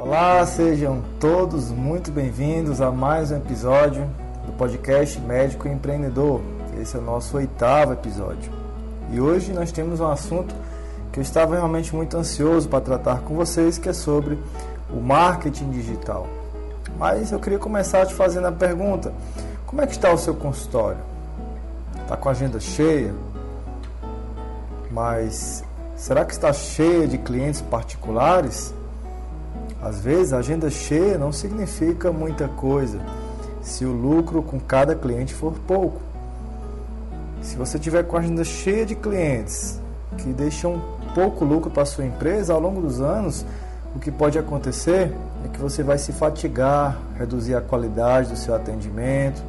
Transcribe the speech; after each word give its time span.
Olá, 0.00 0.46
sejam 0.46 1.02
todos 1.20 1.70
muito 1.70 2.10
bem-vindos 2.10 2.80
a 2.80 2.90
mais 2.90 3.30
um 3.30 3.36
episódio 3.36 4.08
do 4.46 4.52
podcast 4.52 5.20
Médico 5.20 5.68
Empreendedor. 5.68 6.40
Esse 6.80 6.96
é 6.96 6.98
o 6.98 7.02
nosso 7.02 7.36
oitavo 7.36 7.92
episódio. 7.92 8.50
E 9.12 9.20
hoje 9.20 9.52
nós 9.52 9.72
temos 9.72 10.00
um 10.00 10.06
assunto 10.06 10.54
que 11.12 11.18
eu 11.18 11.22
estava 11.22 11.54
realmente 11.54 11.94
muito 11.94 12.16
ansioso 12.16 12.68
para 12.68 12.80
tratar 12.80 13.20
com 13.20 13.34
vocês, 13.34 13.78
que 13.78 13.88
é 13.88 13.92
sobre 13.92 14.38
o 14.90 15.00
marketing 15.00 15.70
digital. 15.70 16.26
Mas 16.98 17.32
eu 17.32 17.38
queria 17.38 17.58
começar 17.58 18.06
te 18.06 18.14
fazendo 18.14 18.46
a 18.46 18.52
pergunta: 18.52 19.12
como 19.66 19.82
é 19.82 19.86
que 19.86 19.92
está 19.92 20.12
o 20.12 20.18
seu 20.18 20.34
consultório? 20.34 21.00
Está 22.02 22.16
com 22.16 22.28
a 22.28 22.32
agenda 22.32 22.60
cheia? 22.60 23.14
Mas 24.90 25.64
será 25.96 26.24
que 26.24 26.32
está 26.32 26.52
cheia 26.52 27.08
de 27.08 27.18
clientes 27.18 27.60
particulares? 27.62 28.72
Às 29.82 30.00
vezes, 30.00 30.32
a 30.32 30.38
agenda 30.38 30.70
cheia 30.70 31.18
não 31.18 31.32
significa 31.32 32.12
muita 32.12 32.48
coisa 32.48 33.00
se 33.62 33.84
o 33.84 33.92
lucro 33.92 34.42
com 34.42 34.60
cada 34.60 34.94
cliente 34.94 35.34
for 35.34 35.54
pouco. 35.66 36.00
Se 37.42 37.56
você 37.56 37.78
tiver 37.78 38.04
com 38.04 38.16
a 38.16 38.20
agenda 38.20 38.44
cheia 38.44 38.86
de 38.86 38.94
clientes 38.94 39.80
que 40.18 40.32
deixam 40.32 40.82
pouco 41.14 41.44
lucro 41.44 41.70
para 41.70 41.84
sua 41.84 42.04
empresa 42.04 42.52
ao 42.52 42.60
longo 42.60 42.80
dos 42.80 43.00
anos, 43.00 43.44
o 43.94 43.98
que 43.98 44.10
pode 44.10 44.38
acontecer 44.38 45.12
é 45.44 45.48
que 45.48 45.58
você 45.58 45.82
vai 45.82 45.98
se 45.98 46.12
fatigar, 46.12 46.98
reduzir 47.18 47.54
a 47.54 47.60
qualidade 47.60 48.30
do 48.30 48.36
seu 48.36 48.54
atendimento, 48.54 49.42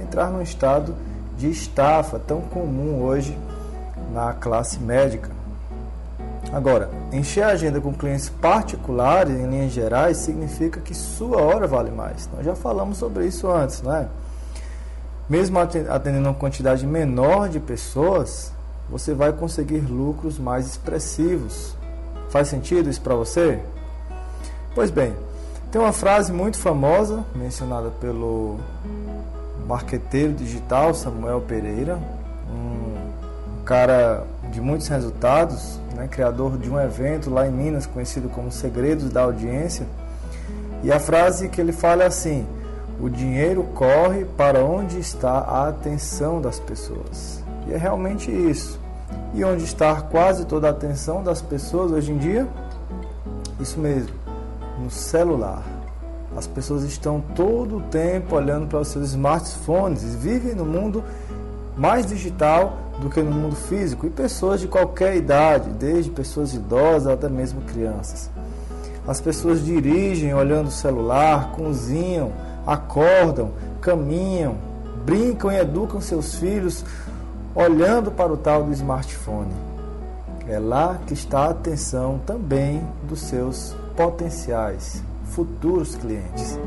entrar 0.00 0.30
num 0.30 0.42
estado 0.42 0.94
de 1.36 1.50
estafa 1.50 2.18
tão 2.18 2.40
comum 2.40 3.02
hoje 3.02 3.36
na 4.12 4.32
classe 4.32 4.78
médica. 4.78 5.37
Agora, 6.52 6.90
encher 7.12 7.42
a 7.42 7.48
agenda 7.48 7.80
com 7.80 7.92
clientes 7.92 8.28
particulares, 8.28 9.38
em 9.38 9.46
linhas 9.46 9.72
gerais, 9.72 10.16
significa 10.16 10.80
que 10.80 10.94
sua 10.94 11.42
hora 11.42 11.66
vale 11.66 11.90
mais. 11.90 12.28
Nós 12.34 12.44
já 12.44 12.54
falamos 12.54 12.96
sobre 12.96 13.26
isso 13.26 13.48
antes, 13.48 13.82
não 13.82 13.94
é? 13.94 14.08
Mesmo 15.28 15.58
atendendo 15.58 16.28
uma 16.28 16.34
quantidade 16.34 16.86
menor 16.86 17.50
de 17.50 17.60
pessoas, 17.60 18.50
você 18.88 19.12
vai 19.12 19.30
conseguir 19.30 19.80
lucros 19.80 20.38
mais 20.38 20.66
expressivos. 20.66 21.76
Faz 22.30 22.48
sentido 22.48 22.88
isso 22.88 23.02
para 23.02 23.14
você? 23.14 23.60
Pois 24.74 24.90
bem, 24.90 25.14
tem 25.70 25.80
uma 25.80 25.92
frase 25.92 26.32
muito 26.32 26.58
famosa, 26.58 27.24
mencionada 27.34 27.90
pelo 28.00 28.58
marqueteiro 29.66 30.32
digital 30.32 30.94
Samuel 30.94 31.42
Pereira, 31.42 31.98
um 32.50 33.62
cara 33.64 34.24
de 34.50 34.62
muitos 34.62 34.88
resultados, 34.88 35.78
né, 35.98 36.06
criador 36.06 36.56
de 36.56 36.70
um 36.70 36.80
evento 36.80 37.28
lá 37.28 37.48
em 37.48 37.50
Minas 37.50 37.84
conhecido 37.84 38.28
como 38.28 38.52
Segredos 38.52 39.10
da 39.10 39.22
Audiência. 39.22 39.84
E 40.84 40.92
a 40.92 41.00
frase 41.00 41.48
que 41.48 41.60
ele 41.60 41.72
fala 41.72 42.04
é 42.04 42.06
assim: 42.06 42.46
o 43.00 43.10
dinheiro 43.10 43.64
corre 43.74 44.24
para 44.24 44.64
onde 44.64 45.00
está 45.00 45.32
a 45.32 45.68
atenção 45.68 46.40
das 46.40 46.60
pessoas. 46.60 47.42
E 47.66 47.74
é 47.74 47.76
realmente 47.76 48.30
isso. 48.30 48.78
E 49.34 49.42
onde 49.44 49.64
está 49.64 50.00
quase 50.00 50.46
toda 50.46 50.68
a 50.68 50.70
atenção 50.70 51.22
das 51.22 51.42
pessoas 51.42 51.90
hoje 51.90 52.12
em 52.12 52.18
dia? 52.18 52.46
Isso 53.58 53.80
mesmo, 53.80 54.14
no 54.80 54.90
celular. 54.90 55.64
As 56.36 56.46
pessoas 56.46 56.84
estão 56.84 57.20
todo 57.34 57.78
o 57.78 57.80
tempo 57.80 58.36
olhando 58.36 58.68
para 58.68 58.78
os 58.78 58.88
seus 58.88 59.08
smartphones 59.08 60.14
vivem 60.14 60.54
no 60.54 60.64
mundo 60.64 61.02
mais 61.76 62.06
digital 62.06 62.87
do 63.00 63.08
que 63.08 63.22
no 63.22 63.30
mundo 63.30 63.54
físico 63.54 64.06
e 64.06 64.10
pessoas 64.10 64.60
de 64.60 64.68
qualquer 64.68 65.16
idade, 65.16 65.70
desde 65.70 66.10
pessoas 66.10 66.54
idosas 66.54 67.06
até 67.06 67.28
mesmo 67.28 67.60
crianças. 67.62 68.30
As 69.06 69.20
pessoas 69.20 69.64
dirigem 69.64 70.34
olhando 70.34 70.68
o 70.68 70.72
celular, 70.72 71.52
cozinham, 71.52 72.32
acordam, 72.66 73.52
caminham, 73.80 74.56
brincam 75.04 75.50
e 75.50 75.56
educam 75.56 76.00
seus 76.00 76.34
filhos 76.34 76.84
olhando 77.54 78.10
para 78.10 78.32
o 78.32 78.36
tal 78.36 78.64
do 78.64 78.72
smartphone. 78.72 79.52
É 80.46 80.58
lá 80.58 80.98
que 81.06 81.14
está 81.14 81.46
a 81.46 81.50
atenção 81.50 82.20
também 82.26 82.82
dos 83.04 83.20
seus 83.20 83.74
potenciais 83.96 85.02
futuros 85.24 85.94
clientes. 85.94 86.58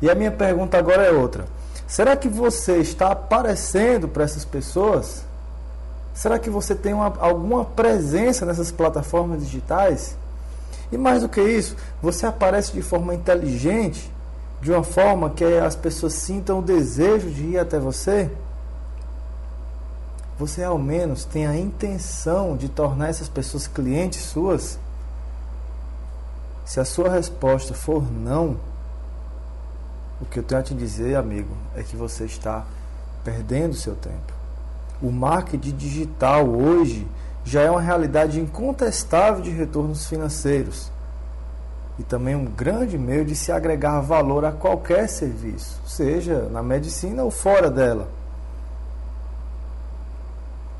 E 0.00 0.10
a 0.10 0.14
minha 0.14 0.30
pergunta 0.30 0.78
agora 0.78 1.02
é 1.02 1.10
outra. 1.10 1.44
Será 1.86 2.16
que 2.16 2.28
você 2.28 2.78
está 2.78 3.10
aparecendo 3.10 4.08
para 4.08 4.24
essas 4.24 4.44
pessoas? 4.44 5.24
Será 6.14 6.38
que 6.38 6.48
você 6.48 6.74
tem 6.74 6.94
uma, 6.94 7.12
alguma 7.18 7.64
presença 7.64 8.46
nessas 8.46 8.70
plataformas 8.70 9.40
digitais? 9.40 10.16
E 10.92 10.96
mais 10.98 11.22
do 11.22 11.28
que 11.28 11.40
isso, 11.40 11.76
você 12.02 12.26
aparece 12.26 12.72
de 12.72 12.82
forma 12.82 13.14
inteligente, 13.14 14.10
de 14.60 14.70
uma 14.70 14.82
forma 14.82 15.30
que 15.30 15.44
as 15.44 15.74
pessoas 15.74 16.14
sintam 16.14 16.58
o 16.58 16.62
desejo 16.62 17.30
de 17.30 17.42
ir 17.50 17.58
até 17.58 17.78
você? 17.78 18.30
Você 20.38 20.64
ao 20.64 20.78
menos 20.78 21.24
tem 21.24 21.46
a 21.46 21.56
intenção 21.56 22.56
de 22.56 22.68
tornar 22.68 23.08
essas 23.08 23.28
pessoas 23.28 23.66
clientes 23.66 24.22
suas? 24.22 24.78
Se 26.64 26.80
a 26.80 26.84
sua 26.84 27.10
resposta 27.10 27.74
for 27.74 28.02
não, 28.10 28.56
o 30.20 30.26
que 30.26 30.38
eu 30.38 30.42
tenho 30.42 30.60
a 30.60 30.64
te 30.64 30.74
dizer, 30.74 31.16
amigo, 31.16 31.54
é 31.74 31.82
que 31.82 31.96
você 31.96 32.24
está 32.24 32.64
perdendo 33.24 33.74
seu 33.74 33.94
tempo. 33.94 34.32
O 35.02 35.10
marketing 35.10 35.76
digital 35.76 36.46
hoje 36.48 37.06
já 37.44 37.62
é 37.62 37.70
uma 37.70 37.80
realidade 37.80 38.38
incontestável 38.38 39.40
de 39.42 39.50
retornos 39.50 40.06
financeiros 40.06 40.90
e 41.98 42.02
também 42.02 42.34
um 42.34 42.44
grande 42.44 42.96
meio 42.96 43.24
de 43.24 43.34
se 43.34 43.50
agregar 43.52 44.00
valor 44.00 44.44
a 44.44 44.52
qualquer 44.52 45.08
serviço, 45.08 45.80
seja 45.86 46.48
na 46.50 46.62
medicina 46.62 47.22
ou 47.22 47.30
fora 47.30 47.70
dela. 47.70 48.08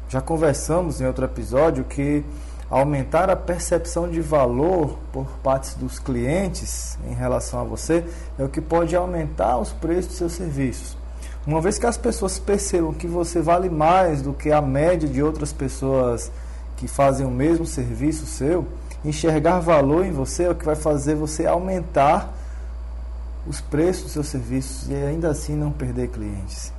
Já 0.09 0.21
conversamos 0.21 1.01
em 1.01 1.07
outro 1.07 1.25
episódio 1.25 1.85
que 1.85 2.25
aumentar 2.71 3.29
a 3.29 3.35
percepção 3.35 4.09
de 4.09 4.21
valor 4.21 4.97
por 5.13 5.27
parte 5.43 5.77
dos 5.77 5.99
clientes 5.99 6.97
em 7.05 7.13
relação 7.13 7.61
a 7.61 7.65
você 7.65 8.05
é 8.39 8.45
o 8.45 8.49
que 8.49 8.61
pode 8.61 8.95
aumentar 8.95 9.59
os 9.59 9.73
preços 9.73 10.07
dos 10.07 10.17
seus 10.17 10.33
serviços. 10.33 10.97
Uma 11.45 11.61
vez 11.61 11.79
que 11.79 11.87
as 11.87 11.97
pessoas 11.97 12.39
percebam 12.39 12.95
que 12.95 13.09
você 13.09 13.41
vale 13.41 13.69
mais 13.69 14.23
do 14.23 14.33
que 14.33 14.53
a 14.53 14.63
média 14.63 15.09
de 15.09 15.21
outras 15.21 15.53
pessoas 15.53 16.31
que 16.77 16.87
fazem 16.87 17.27
o 17.27 17.31
mesmo 17.31 17.67
serviço 17.67 18.25
seu, 18.25 18.65
enxergar 19.05 19.59
valor 19.59 20.07
em 20.07 20.13
você 20.13 20.45
é 20.45 20.51
o 20.51 20.55
que 20.55 20.65
vai 20.65 20.77
fazer 20.77 21.17
você 21.17 21.47
aumentar 21.47 22.33
os 23.47 23.61
preços 23.61 24.05
dos 24.05 24.13
seus 24.13 24.27
serviços 24.29 24.89
e 24.89 24.95
ainda 24.95 25.31
assim 25.31 25.57
não 25.57 25.73
perder 25.73 26.09
clientes. 26.09 26.73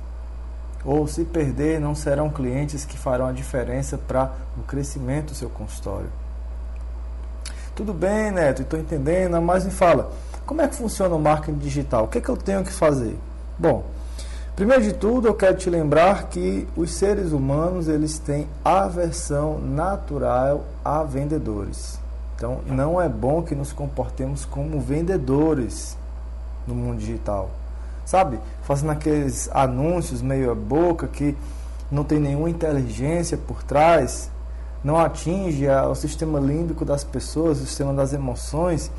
Ou 0.84 1.06
se 1.06 1.24
perder, 1.24 1.80
não 1.80 1.94
serão 1.94 2.28
clientes 2.28 2.84
que 2.84 2.98
farão 2.98 3.26
a 3.26 3.32
diferença 3.32 3.96
para 3.96 4.32
o 4.58 4.62
crescimento 4.62 5.26
do 5.26 5.34
seu 5.34 5.48
consultório. 5.48 6.08
Tudo 7.74 7.94
bem, 7.94 8.30
Neto, 8.30 8.62
estou 8.62 8.78
entendendo, 8.78 9.40
mas 9.40 9.64
me 9.64 9.70
fala, 9.70 10.10
como 10.44 10.60
é 10.60 10.68
que 10.68 10.74
funciona 10.74 11.14
o 11.14 11.20
marketing 11.20 11.58
digital? 11.58 12.04
O 12.04 12.08
que, 12.08 12.18
é 12.18 12.20
que 12.20 12.28
eu 12.28 12.36
tenho 12.36 12.64
que 12.64 12.72
fazer? 12.72 13.16
Bom, 13.58 13.84
primeiro 14.56 14.82
de 14.82 14.92
tudo, 14.92 15.28
eu 15.28 15.34
quero 15.34 15.56
te 15.56 15.70
lembrar 15.70 16.24
que 16.24 16.68
os 16.76 16.92
seres 16.92 17.32
humanos 17.32 17.88
eles 17.88 18.18
têm 18.18 18.48
aversão 18.64 19.58
natural 19.60 20.64
a 20.84 21.04
vendedores. 21.04 21.98
Então, 22.36 22.60
não 22.66 23.00
é 23.00 23.08
bom 23.08 23.40
que 23.42 23.54
nos 23.54 23.72
comportemos 23.72 24.44
como 24.44 24.80
vendedores 24.80 25.96
no 26.66 26.74
mundo 26.74 26.98
digital 26.98 27.50
sabe? 28.04 28.38
Fazendo 28.62 28.92
aqueles 28.92 29.48
anúncios 29.52 30.22
meio 30.22 30.50
a 30.50 30.54
boca 30.54 31.06
que 31.06 31.36
não 31.90 32.04
tem 32.04 32.18
nenhuma 32.18 32.48
inteligência 32.48 33.36
por 33.36 33.62
trás, 33.62 34.30
não 34.82 34.98
atinge 34.98 35.68
o 35.68 35.94
sistema 35.94 36.40
límbico 36.40 36.84
das 36.84 37.04
pessoas, 37.04 37.60
o 37.60 37.66
sistema 37.66 37.92
das 37.92 38.12
emoções, 38.12 38.90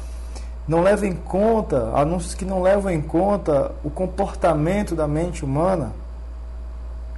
não 0.68 0.82
leva 0.82 1.06
em 1.06 1.16
conta, 1.16 1.92
anúncios 1.94 2.34
que 2.34 2.46
não 2.46 2.62
levam 2.62 2.92
em 2.92 3.02
conta 3.02 3.72
o 3.84 3.90
comportamento 3.90 4.96
da 4.96 5.08
mente 5.08 5.44
humana, 5.44 5.92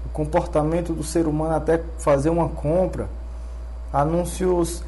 o 0.06 0.10
comportamento 0.10 0.94
do 0.94 1.04
ser 1.04 1.28
humano 1.28 1.56
até 1.56 1.84
fazer 2.00 2.30
uma 2.30 2.50
compra, 2.50 3.08
anúncios 3.94 4.84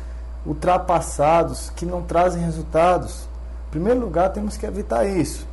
ultrapassados 0.45 1.69
que 1.75 1.85
não 1.85 2.01
trazem 2.01 2.41
resultados. 2.41 3.27
Em 3.67 3.71
primeiro 3.71 3.99
lugar, 3.99 4.29
temos 4.29 4.57
que 4.57 4.65
evitar 4.65 5.05
isso. 5.05 5.45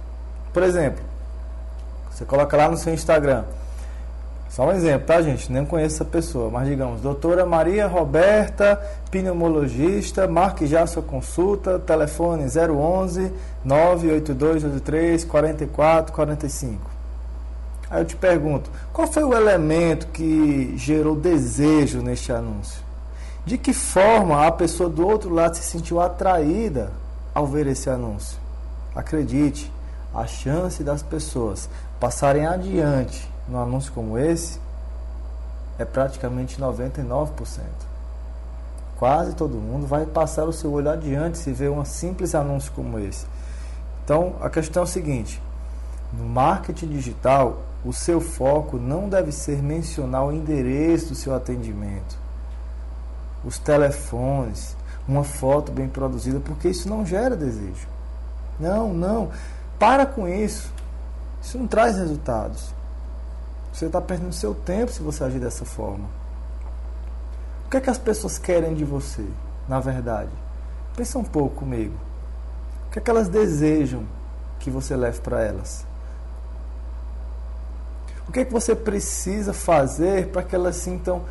Por 0.52 0.62
exemplo, 0.62 1.04
você 2.14 2.24
coloca 2.24 2.56
lá 2.56 2.68
no 2.68 2.76
seu 2.76 2.94
Instagram. 2.94 3.42
Só 4.48 4.68
um 4.68 4.72
exemplo, 4.72 5.08
tá, 5.08 5.20
gente? 5.20 5.50
Nem 5.50 5.66
conheço 5.66 5.96
essa 5.96 6.04
pessoa, 6.04 6.48
mas 6.48 6.68
digamos, 6.68 7.00
doutora 7.00 7.44
Maria 7.44 7.88
Roberta, 7.88 8.80
pneumologista, 9.10 10.28
marque 10.28 10.64
já 10.64 10.86
sua 10.86 11.02
consulta, 11.02 11.76
telefone 11.80 12.44
011 12.44 13.32
98283 13.64 15.24
4445. 15.24 16.88
Aí 17.90 18.00
eu 18.00 18.04
te 18.04 18.14
pergunto, 18.14 18.70
qual 18.92 19.08
foi 19.08 19.24
o 19.24 19.34
elemento 19.34 20.06
que 20.06 20.72
gerou 20.76 21.16
desejo 21.16 22.00
neste 22.00 22.30
anúncio? 22.30 22.80
De 23.44 23.58
que 23.58 23.72
forma 23.72 24.46
a 24.46 24.52
pessoa 24.52 24.88
do 24.88 25.04
outro 25.04 25.34
lado 25.34 25.56
se 25.56 25.64
sentiu 25.64 26.00
atraída 26.00 26.92
ao 27.34 27.44
ver 27.44 27.66
esse 27.66 27.90
anúncio? 27.90 28.38
Acredite, 28.94 29.72
a 30.14 30.26
chance 30.26 30.84
das 30.84 31.02
pessoas 31.02 31.68
passarem 32.04 32.46
adiante 32.46 33.26
num 33.48 33.58
anúncio 33.58 33.90
como 33.90 34.18
esse 34.18 34.60
é 35.78 35.86
praticamente 35.86 36.60
99%. 36.60 37.30
Quase 38.98 39.34
todo 39.34 39.54
mundo 39.54 39.86
vai 39.86 40.04
passar 40.04 40.44
o 40.44 40.52
seu 40.52 40.70
olho 40.70 40.90
adiante 40.90 41.38
se 41.38 41.50
ver 41.50 41.70
um 41.70 41.82
simples 41.82 42.34
anúncio 42.34 42.70
como 42.72 42.98
esse. 42.98 43.24
Então, 44.04 44.34
a 44.42 44.50
questão 44.50 44.82
é 44.82 44.84
o 44.84 44.86
seguinte: 44.86 45.40
no 46.12 46.28
marketing 46.28 46.88
digital, 46.88 47.60
o 47.82 47.90
seu 47.90 48.20
foco 48.20 48.76
não 48.76 49.08
deve 49.08 49.32
ser 49.32 49.62
mencionar 49.62 50.26
o 50.26 50.32
endereço 50.32 51.08
do 51.08 51.14
seu 51.14 51.34
atendimento, 51.34 52.18
os 53.42 53.58
telefones, 53.58 54.76
uma 55.08 55.24
foto 55.24 55.72
bem 55.72 55.88
produzida, 55.88 56.38
porque 56.38 56.68
isso 56.68 56.86
não 56.86 57.06
gera 57.06 57.34
desejo. 57.34 57.88
Não, 58.60 58.92
não. 58.92 59.30
Para 59.78 60.04
com 60.04 60.28
isso. 60.28 60.73
Isso 61.44 61.58
não 61.58 61.66
traz 61.66 61.98
resultados. 61.98 62.72
Você 63.70 63.84
está 63.84 64.00
perdendo 64.00 64.32
seu 64.32 64.54
tempo 64.54 64.90
se 64.90 65.02
você 65.02 65.22
agir 65.22 65.38
dessa 65.38 65.64
forma. 65.64 66.08
O 67.66 67.70
que 67.70 67.76
é 67.76 67.80
que 67.82 67.90
as 67.90 67.98
pessoas 67.98 68.38
querem 68.38 68.74
de 68.74 68.84
você, 68.84 69.26
na 69.68 69.78
verdade? 69.78 70.30
Pensa 70.96 71.18
um 71.18 71.24
pouco 71.24 71.56
comigo. 71.56 71.94
O 72.86 72.92
que 72.92 72.98
é 72.98 73.02
que 73.02 73.10
elas 73.10 73.28
desejam 73.28 74.04
que 74.58 74.70
você 74.70 74.96
leve 74.96 75.20
para 75.20 75.42
elas? 75.42 75.84
O 78.26 78.32
que 78.32 78.40
é 78.40 78.44
que 78.44 78.52
você 78.52 78.74
precisa 78.74 79.52
fazer 79.52 80.28
para 80.28 80.42
que 80.42 80.54
elas 80.54 80.76
sintam 80.76 81.22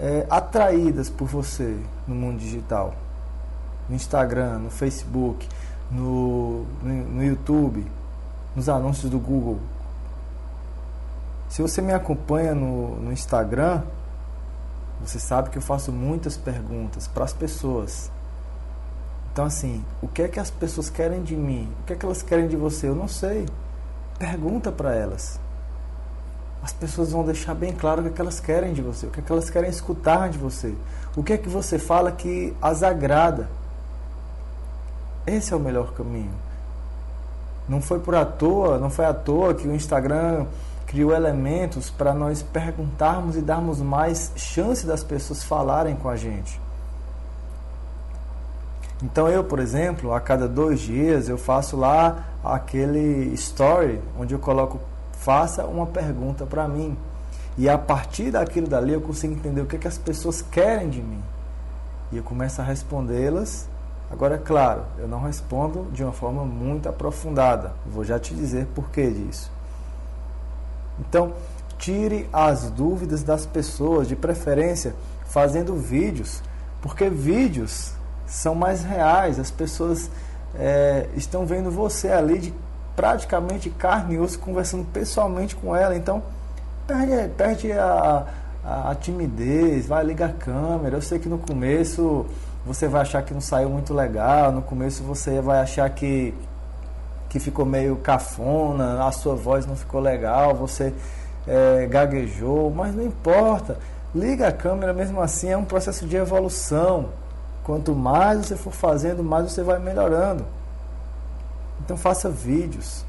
é, 0.00 0.26
atraídas 0.28 1.08
por 1.08 1.28
você 1.28 1.78
no 2.08 2.14
mundo 2.14 2.40
digital? 2.40 2.92
No 3.88 3.94
Instagram, 3.94 4.58
no 4.58 4.70
Facebook, 4.70 5.48
no, 5.92 6.64
no, 6.82 7.04
no 7.04 7.24
YouTube, 7.24 7.86
nos 8.54 8.68
anúncios 8.68 9.10
do 9.10 9.18
Google. 9.18 9.58
Se 11.48 11.62
você 11.62 11.80
me 11.80 11.92
acompanha 11.92 12.54
no, 12.54 12.96
no 12.96 13.12
Instagram, 13.12 13.82
você 15.00 15.18
sabe 15.18 15.50
que 15.50 15.58
eu 15.58 15.62
faço 15.62 15.92
muitas 15.92 16.36
perguntas 16.36 17.06
para 17.06 17.24
as 17.24 17.32
pessoas. 17.32 18.10
Então, 19.32 19.44
assim, 19.44 19.84
o 20.00 20.08
que 20.08 20.22
é 20.22 20.28
que 20.28 20.38
as 20.38 20.50
pessoas 20.50 20.88
querem 20.88 21.22
de 21.22 21.36
mim? 21.36 21.68
O 21.80 21.84
que 21.84 21.92
é 21.92 21.96
que 21.96 22.04
elas 22.06 22.22
querem 22.22 22.48
de 22.48 22.56
você? 22.56 22.88
Eu 22.88 22.94
não 22.94 23.08
sei. 23.08 23.46
Pergunta 24.18 24.70
para 24.70 24.94
elas. 24.94 25.40
As 26.62 26.72
pessoas 26.72 27.12
vão 27.12 27.24
deixar 27.24 27.54
bem 27.54 27.74
claro 27.74 28.00
o 28.00 28.04
que, 28.04 28.10
é 28.10 28.12
que 28.14 28.20
elas 28.20 28.40
querem 28.40 28.72
de 28.72 28.80
você, 28.80 29.06
o 29.06 29.10
que, 29.10 29.20
é 29.20 29.22
que 29.22 29.30
elas 29.30 29.50
querem 29.50 29.68
escutar 29.68 30.30
de 30.30 30.38
você. 30.38 30.74
O 31.14 31.22
que 31.22 31.34
é 31.34 31.36
que 31.36 31.48
você 31.48 31.78
fala 31.78 32.10
que 32.10 32.56
as 32.62 32.82
agrada. 32.82 33.48
Esse 35.26 35.52
é 35.52 35.56
o 35.56 35.60
melhor 35.60 35.92
caminho. 35.92 36.32
Não 37.68 37.80
foi 37.80 37.98
por 37.98 38.14
à 38.14 38.24
toa, 38.24 38.78
não 38.78 38.90
foi 38.90 39.04
à 39.04 39.14
toa 39.14 39.54
que 39.54 39.66
o 39.66 39.74
Instagram 39.74 40.46
criou 40.86 41.12
elementos 41.12 41.90
para 41.90 42.14
nós 42.14 42.42
perguntarmos 42.42 43.36
e 43.36 43.40
darmos 43.40 43.80
mais 43.80 44.32
chance 44.36 44.86
das 44.86 45.02
pessoas 45.02 45.42
falarem 45.42 45.96
com 45.96 46.08
a 46.08 46.16
gente. 46.16 46.60
Então 49.02 49.28
eu, 49.28 49.42
por 49.42 49.58
exemplo, 49.58 50.14
a 50.14 50.20
cada 50.20 50.46
dois 50.46 50.80
dias 50.80 51.28
eu 51.28 51.36
faço 51.36 51.76
lá 51.76 52.24
aquele 52.44 53.32
story 53.34 54.00
onde 54.18 54.34
eu 54.34 54.38
coloco 54.38 54.78
faça 55.12 55.64
uma 55.64 55.86
pergunta 55.86 56.44
para 56.44 56.68
mim 56.68 56.96
e 57.56 57.68
a 57.68 57.78
partir 57.78 58.30
daquilo 58.30 58.66
dali 58.66 58.92
eu 58.92 59.00
consigo 59.00 59.32
entender 59.32 59.62
o 59.62 59.66
que, 59.66 59.76
é 59.76 59.78
que 59.78 59.88
as 59.88 59.96
pessoas 59.96 60.42
querem 60.42 60.90
de 60.90 61.00
mim 61.00 61.22
e 62.12 62.18
eu 62.18 62.22
começo 62.22 62.60
a 62.60 62.64
respondê-las 62.64 63.66
Agora, 64.14 64.36
é 64.36 64.38
claro, 64.38 64.82
eu 64.96 65.08
não 65.08 65.20
respondo 65.22 65.88
de 65.90 66.04
uma 66.04 66.12
forma 66.12 66.44
muito 66.44 66.88
aprofundada. 66.88 67.72
Vou 67.84 68.04
já 68.04 68.16
te 68.16 68.32
dizer 68.32 68.64
por 68.72 68.88
que 68.90 69.10
disso. 69.10 69.50
Então, 71.00 71.32
tire 71.78 72.28
as 72.32 72.70
dúvidas 72.70 73.24
das 73.24 73.44
pessoas, 73.44 74.06
de 74.06 74.14
preferência 74.14 74.94
fazendo 75.26 75.74
vídeos, 75.74 76.40
porque 76.80 77.10
vídeos 77.10 77.92
são 78.24 78.54
mais 78.54 78.84
reais. 78.84 79.40
As 79.40 79.50
pessoas 79.50 80.08
é, 80.54 81.08
estão 81.16 81.44
vendo 81.44 81.68
você 81.68 82.06
ali 82.08 82.38
de 82.38 82.54
praticamente 82.94 83.68
carne 83.68 84.14
e 84.14 84.20
osso, 84.20 84.38
conversando 84.38 84.84
pessoalmente 84.92 85.56
com 85.56 85.74
ela. 85.74 85.96
Então, 85.96 86.22
perde, 86.86 87.30
perde 87.30 87.72
a, 87.72 88.28
a, 88.64 88.90
a 88.92 88.94
timidez, 88.94 89.86
vai 89.86 90.04
ligar 90.04 90.30
a 90.30 90.34
câmera. 90.34 90.98
Eu 90.98 91.02
sei 91.02 91.18
que 91.18 91.28
no 91.28 91.38
começo 91.38 92.24
você 92.66 92.88
vai 92.88 93.02
achar 93.02 93.22
que 93.22 93.34
não 93.34 93.40
saiu 93.40 93.68
muito 93.68 93.92
legal, 93.92 94.50
no 94.50 94.62
começo 94.62 95.02
você 95.02 95.40
vai 95.40 95.60
achar 95.60 95.88
que, 95.90 96.34
que 97.28 97.38
ficou 97.38 97.66
meio 97.66 97.96
cafona, 97.96 99.06
a 99.06 99.12
sua 99.12 99.34
voz 99.34 99.66
não 99.66 99.76
ficou 99.76 100.00
legal, 100.00 100.54
você 100.54 100.94
é, 101.46 101.86
gaguejou, 101.86 102.70
mas 102.70 102.94
não 102.94 103.04
importa. 103.04 103.78
Liga 104.14 104.48
a 104.48 104.52
câmera 104.52 104.92
mesmo 104.94 105.20
assim, 105.20 105.48
é 105.48 105.56
um 105.56 105.64
processo 105.64 106.06
de 106.06 106.16
evolução. 106.16 107.10
Quanto 107.64 107.94
mais 107.94 108.46
você 108.46 108.56
for 108.56 108.72
fazendo, 108.72 109.22
mais 109.22 109.50
você 109.52 109.62
vai 109.62 109.78
melhorando. 109.78 110.44
Então 111.80 111.96
faça 111.96 112.30
vídeos. 112.30 113.04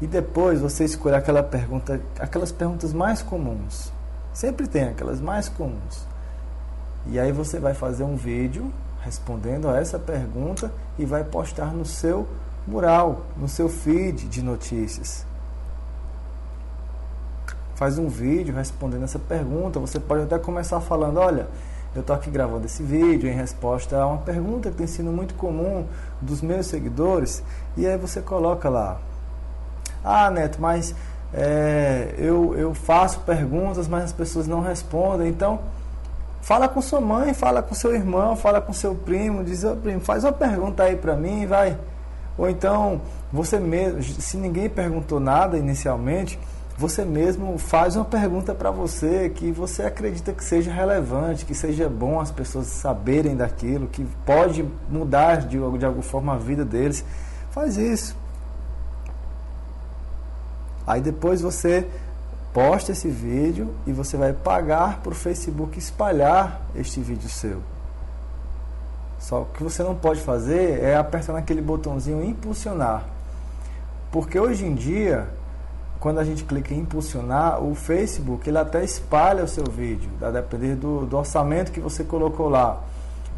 E 0.00 0.06
depois 0.06 0.60
você 0.60 0.84
escolhe 0.84 1.14
aquela 1.14 1.42
pergunta, 1.42 2.00
aquelas 2.18 2.52
perguntas 2.52 2.92
mais 2.92 3.22
comuns. 3.22 3.92
Sempre 4.32 4.66
tem 4.66 4.84
aquelas 4.84 5.20
mais 5.20 5.48
comuns. 5.48 6.06
E 7.08 7.18
aí 7.18 7.30
você 7.30 7.58
vai 7.58 7.74
fazer 7.74 8.04
um 8.04 8.16
vídeo 8.16 8.72
respondendo 9.00 9.68
a 9.68 9.78
essa 9.78 9.98
pergunta 9.98 10.72
e 10.98 11.04
vai 11.04 11.22
postar 11.22 11.72
no 11.72 11.84
seu 11.84 12.26
mural, 12.66 13.22
no 13.36 13.48
seu 13.48 13.68
feed 13.68 14.26
de 14.26 14.42
notícias. 14.42 15.24
Faz 17.76 17.98
um 17.98 18.08
vídeo 18.08 18.54
respondendo 18.54 19.04
essa 19.04 19.18
pergunta. 19.18 19.78
Você 19.78 20.00
pode 20.00 20.22
até 20.22 20.38
começar 20.38 20.80
falando: 20.80 21.18
Olha, 21.18 21.46
eu 21.94 22.00
estou 22.00 22.16
aqui 22.16 22.30
gravando 22.30 22.66
esse 22.66 22.82
vídeo 22.82 23.28
em 23.28 23.34
resposta 23.34 23.96
a 23.96 24.06
uma 24.06 24.18
pergunta 24.18 24.70
que 24.70 24.76
tem 24.76 24.86
sido 24.86 25.10
muito 25.12 25.34
comum 25.34 25.86
dos 26.20 26.42
meus 26.42 26.66
seguidores. 26.66 27.42
E 27.76 27.86
aí 27.86 27.96
você 27.96 28.20
coloca 28.20 28.68
lá: 28.68 28.98
Ah, 30.02 30.30
Neto, 30.30 30.58
mas 30.60 30.94
é, 31.32 32.14
eu, 32.18 32.56
eu 32.56 32.74
faço 32.74 33.20
perguntas, 33.20 33.86
mas 33.86 34.04
as 34.04 34.12
pessoas 34.12 34.48
não 34.48 34.62
respondem. 34.62 35.28
Então 35.28 35.60
Fala 36.46 36.68
com 36.68 36.80
sua 36.80 37.00
mãe, 37.00 37.34
fala 37.34 37.60
com 37.60 37.74
seu 37.74 37.92
irmão, 37.92 38.36
fala 38.36 38.60
com 38.60 38.72
seu 38.72 38.94
primo, 38.94 39.42
diz, 39.42 39.64
oh, 39.64 39.74
primo, 39.74 39.98
faz 40.00 40.22
uma 40.22 40.30
pergunta 40.30 40.84
aí 40.84 40.94
para 40.94 41.16
mim, 41.16 41.44
vai. 41.44 41.76
Ou 42.38 42.48
então, 42.48 43.00
você 43.32 43.58
mesmo, 43.58 44.00
se 44.00 44.36
ninguém 44.36 44.68
perguntou 44.68 45.18
nada 45.18 45.58
inicialmente, 45.58 46.38
você 46.78 47.04
mesmo 47.04 47.58
faz 47.58 47.96
uma 47.96 48.04
pergunta 48.04 48.54
para 48.54 48.70
você 48.70 49.28
que 49.28 49.50
você 49.50 49.82
acredita 49.82 50.32
que 50.32 50.44
seja 50.44 50.70
relevante, 50.70 51.44
que 51.44 51.52
seja 51.52 51.88
bom 51.88 52.20
as 52.20 52.30
pessoas 52.30 52.68
saberem 52.68 53.34
daquilo, 53.34 53.88
que 53.88 54.06
pode 54.24 54.64
mudar 54.88 55.38
de, 55.38 55.58
de 55.58 55.84
alguma 55.84 56.02
forma 56.04 56.34
a 56.34 56.38
vida 56.38 56.64
deles. 56.64 57.04
Faz 57.50 57.76
isso. 57.76 58.16
Aí 60.86 61.00
depois 61.00 61.40
você 61.40 61.88
posta 62.56 62.92
esse 62.92 63.10
vídeo 63.10 63.74
e 63.86 63.92
você 63.92 64.16
vai 64.16 64.32
pagar 64.32 65.00
para 65.02 65.12
o 65.12 65.14
Facebook 65.14 65.78
espalhar 65.78 66.62
este 66.74 67.00
vídeo 67.00 67.28
seu. 67.28 67.60
Só 69.18 69.46
que 69.52 69.62
você 69.62 69.82
não 69.82 69.94
pode 69.94 70.22
fazer 70.22 70.82
é 70.82 70.96
apertar 70.96 71.34
naquele 71.34 71.60
botãozinho 71.60 72.24
impulsionar. 72.24 73.04
Porque 74.10 74.40
hoje 74.40 74.64
em 74.64 74.74
dia, 74.74 75.28
quando 76.00 76.18
a 76.18 76.24
gente 76.24 76.44
clica 76.44 76.72
em 76.72 76.78
impulsionar, 76.78 77.62
o 77.62 77.74
Facebook 77.74 78.48
ele 78.48 78.56
até 78.56 78.82
espalha 78.82 79.44
o 79.44 79.48
seu 79.48 79.64
vídeo, 79.64 80.08
a 80.22 80.30
depender 80.30 80.76
do, 80.76 81.04
do 81.04 81.18
orçamento 81.18 81.70
que 81.70 81.80
você 81.80 82.04
colocou 82.04 82.48
lá 82.48 82.80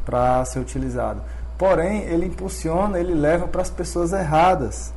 para 0.04 0.44
ser 0.44 0.60
utilizado. 0.60 1.20
Porém, 1.58 2.02
ele 2.02 2.26
impulsiona, 2.26 3.00
ele 3.00 3.14
leva 3.14 3.48
para 3.48 3.62
as 3.62 3.70
pessoas 3.70 4.12
erradas. 4.12 4.92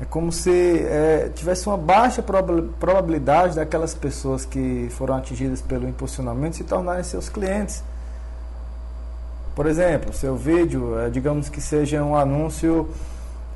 É 0.00 0.04
como 0.04 0.30
se 0.30 0.50
é, 0.50 1.30
tivesse 1.34 1.66
uma 1.66 1.78
baixa 1.78 2.22
probabilidade 2.22 3.56
daquelas 3.56 3.94
pessoas 3.94 4.44
que 4.44 4.88
foram 4.90 5.14
atingidas 5.14 5.62
pelo 5.62 5.88
impulsionamento 5.88 6.56
se 6.56 6.64
tornarem 6.64 7.02
seus 7.02 7.30
clientes. 7.30 7.82
Por 9.54 9.64
exemplo, 9.64 10.12
seu 10.12 10.36
vídeo, 10.36 10.98
é, 10.98 11.08
digamos 11.08 11.48
que 11.48 11.62
seja 11.62 12.04
um 12.04 12.14
anúncio 12.14 12.90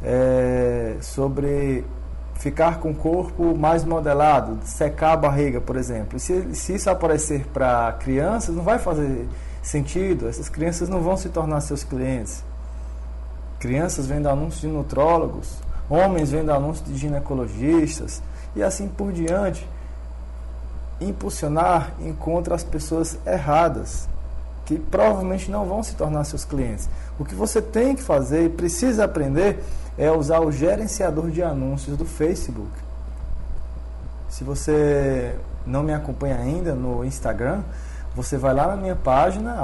é, 0.03 0.97
sobre 1.03 1.85
ficar 2.37 2.79
com 2.81 2.93
o 2.93 2.95
corpo 2.95 3.55
mais 3.55 3.85
modelado, 3.85 4.59
secar 4.65 5.13
a 5.13 5.17
barriga, 5.19 5.61
por 5.61 5.77
exemplo. 5.77 6.17
E 6.17 6.21
se, 6.21 6.55
se 6.55 6.75
isso 6.75 6.89
aparecer 6.89 7.45
para 7.53 7.93
crianças, 8.01 8.57
não 8.57 8.63
vai 8.63 8.79
fazer 8.79 9.29
sentido. 9.63 10.27
Essas 10.27 10.49
crianças 10.49 10.89
não 10.89 11.03
vão 11.03 11.19
se 11.19 11.29
tornar 11.29 11.61
seus 11.61 11.85
clientes. 11.85 12.43
Crianças 13.59 14.07
vendo 14.07 14.27
anúncios 14.27 14.63
de 14.63 14.69
nutrólogos 14.69 15.59
homens 15.91 16.31
vendo 16.31 16.53
anúncios 16.53 16.89
de 16.89 16.97
ginecologistas 16.97 18.23
e 18.55 18.63
assim 18.63 18.89
por 18.89 19.13
diante. 19.13 19.69
Impulsionar 21.01 21.93
encontra 22.01 22.55
as 22.55 22.63
pessoas 22.63 23.19
erradas, 23.27 24.09
que 24.67 24.79
provavelmente 24.79 25.51
não 25.51 25.65
vão 25.67 25.83
se 25.83 25.97
tornar 25.97 26.25
seus 26.25 26.45
clientes. 26.45 26.89
O 27.19 27.25
que 27.25 27.35
você 27.35 27.61
tem 27.61 27.97
que 27.97 28.03
fazer 28.03 28.45
e 28.45 28.49
precisa 28.49 29.05
aprender 29.05 29.63
é 29.99 30.11
usar 30.11 30.41
o 30.41 30.53
gerenciador 30.53 31.31
de 31.31 31.43
anúncios 31.43 31.97
do 31.97 32.05
Facebook. 32.05 32.71
Se 34.29 34.45
você 34.45 35.35
não 35.67 35.83
me 35.83 35.93
acompanha 35.93 36.37
ainda 36.37 36.75
no 36.75 37.05
Instagram, 37.05 37.63
você 38.15 38.37
vai 38.37 38.55
lá 38.55 38.69
na 38.69 38.77
minha 38.77 38.97
página, 38.97 39.57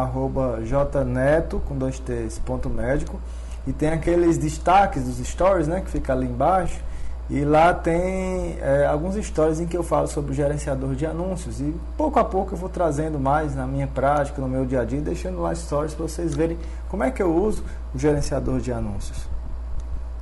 jneto, 0.64 1.60
com 1.60 1.76
dois 1.76 1.98
t's, 1.98 2.38
ponto 2.38 2.68
médico, 2.68 3.20
e 3.66 3.72
tem 3.72 3.88
aqueles 3.88 4.38
destaques 4.38 5.04
dos 5.04 5.26
stories, 5.26 5.66
né, 5.66 5.80
que 5.80 5.90
fica 5.90 6.12
ali 6.12 6.26
embaixo, 6.26 6.80
e 7.28 7.44
lá 7.44 7.74
tem 7.74 8.56
é, 8.60 8.86
alguns 8.86 9.16
stories 9.16 9.58
em 9.58 9.66
que 9.66 9.76
eu 9.76 9.82
falo 9.82 10.06
sobre 10.06 10.30
o 10.30 10.34
gerenciador 10.34 10.94
de 10.94 11.04
anúncios, 11.04 11.60
e 11.60 11.74
pouco 11.96 12.18
a 12.20 12.24
pouco 12.24 12.54
eu 12.54 12.58
vou 12.58 12.68
trazendo 12.68 13.18
mais 13.18 13.54
na 13.54 13.66
minha 13.66 13.88
prática, 13.88 14.40
no 14.40 14.48
meu 14.48 14.64
dia 14.64 14.82
a 14.82 14.84
dia, 14.84 15.00
deixando 15.00 15.40
lá 15.40 15.52
stories 15.54 15.94
para 15.94 16.06
vocês 16.06 16.34
verem 16.34 16.56
como 16.88 17.02
é 17.02 17.10
que 17.10 17.20
eu 17.20 17.34
uso 17.34 17.64
o 17.92 17.98
gerenciador 17.98 18.60
de 18.60 18.72
anúncios. 18.72 19.28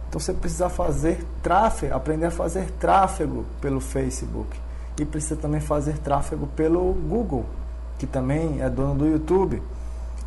Então 0.08 0.18
você 0.20 0.32
precisa 0.32 0.68
fazer 0.68 1.26
tráfego, 1.42 1.92
aprender 1.92 2.26
a 2.26 2.30
fazer 2.30 2.70
tráfego 2.78 3.44
pelo 3.60 3.80
Facebook 3.80 4.56
e 4.98 5.04
precisa 5.04 5.36
também 5.36 5.60
fazer 5.60 5.98
tráfego 5.98 6.46
pelo 6.46 6.92
Google, 6.92 7.44
que 7.98 8.06
também 8.06 8.62
é 8.62 8.70
dono 8.70 8.94
do 8.94 9.06
YouTube. 9.06 9.60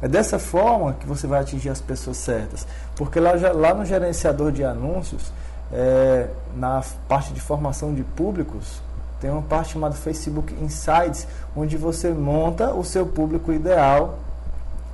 É 0.02 0.08
dessa 0.08 0.38
forma 0.38 0.94
que 0.94 1.08
você 1.08 1.26
vai 1.26 1.42
atingir 1.42 1.70
as 1.70 1.82
pessoas 1.82 2.18
certas. 2.18 2.68
Porque 2.96 3.20
lá, 3.20 3.32
lá 3.54 3.74
no 3.74 3.86
gerenciador 3.86 4.52
de 4.52 4.64
anúncios, 4.64 5.32
é, 5.72 6.28
na 6.56 6.84
parte 7.08 7.34
de 7.34 7.42
formação 7.42 7.94
de 7.94 8.04
públicos, 8.04 8.82
tem 9.20 9.32
uma 9.32 9.42
parte 9.42 9.74
chamada 9.74 9.96
Facebook 9.96 10.54
Insights, 10.62 11.28
onde 11.56 11.76
você 11.76 12.12
monta 12.12 12.74
o 12.74 12.84
seu 12.84 13.06
público 13.06 13.52
ideal. 13.52 14.20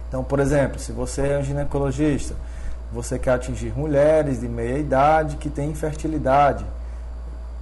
Então, 0.07 0.24
por 0.24 0.39
exemplo, 0.39 0.79
se 0.79 0.91
você 0.91 1.27
é 1.27 1.39
um 1.39 1.43
ginecologista, 1.43 2.36
você 2.91 3.19
quer 3.19 3.31
atingir 3.31 3.77
mulheres 3.77 4.39
de 4.39 4.48
meia 4.48 4.77
idade 4.77 5.36
que 5.38 5.50
têm 5.50 5.72
infertilidade, 5.72 6.65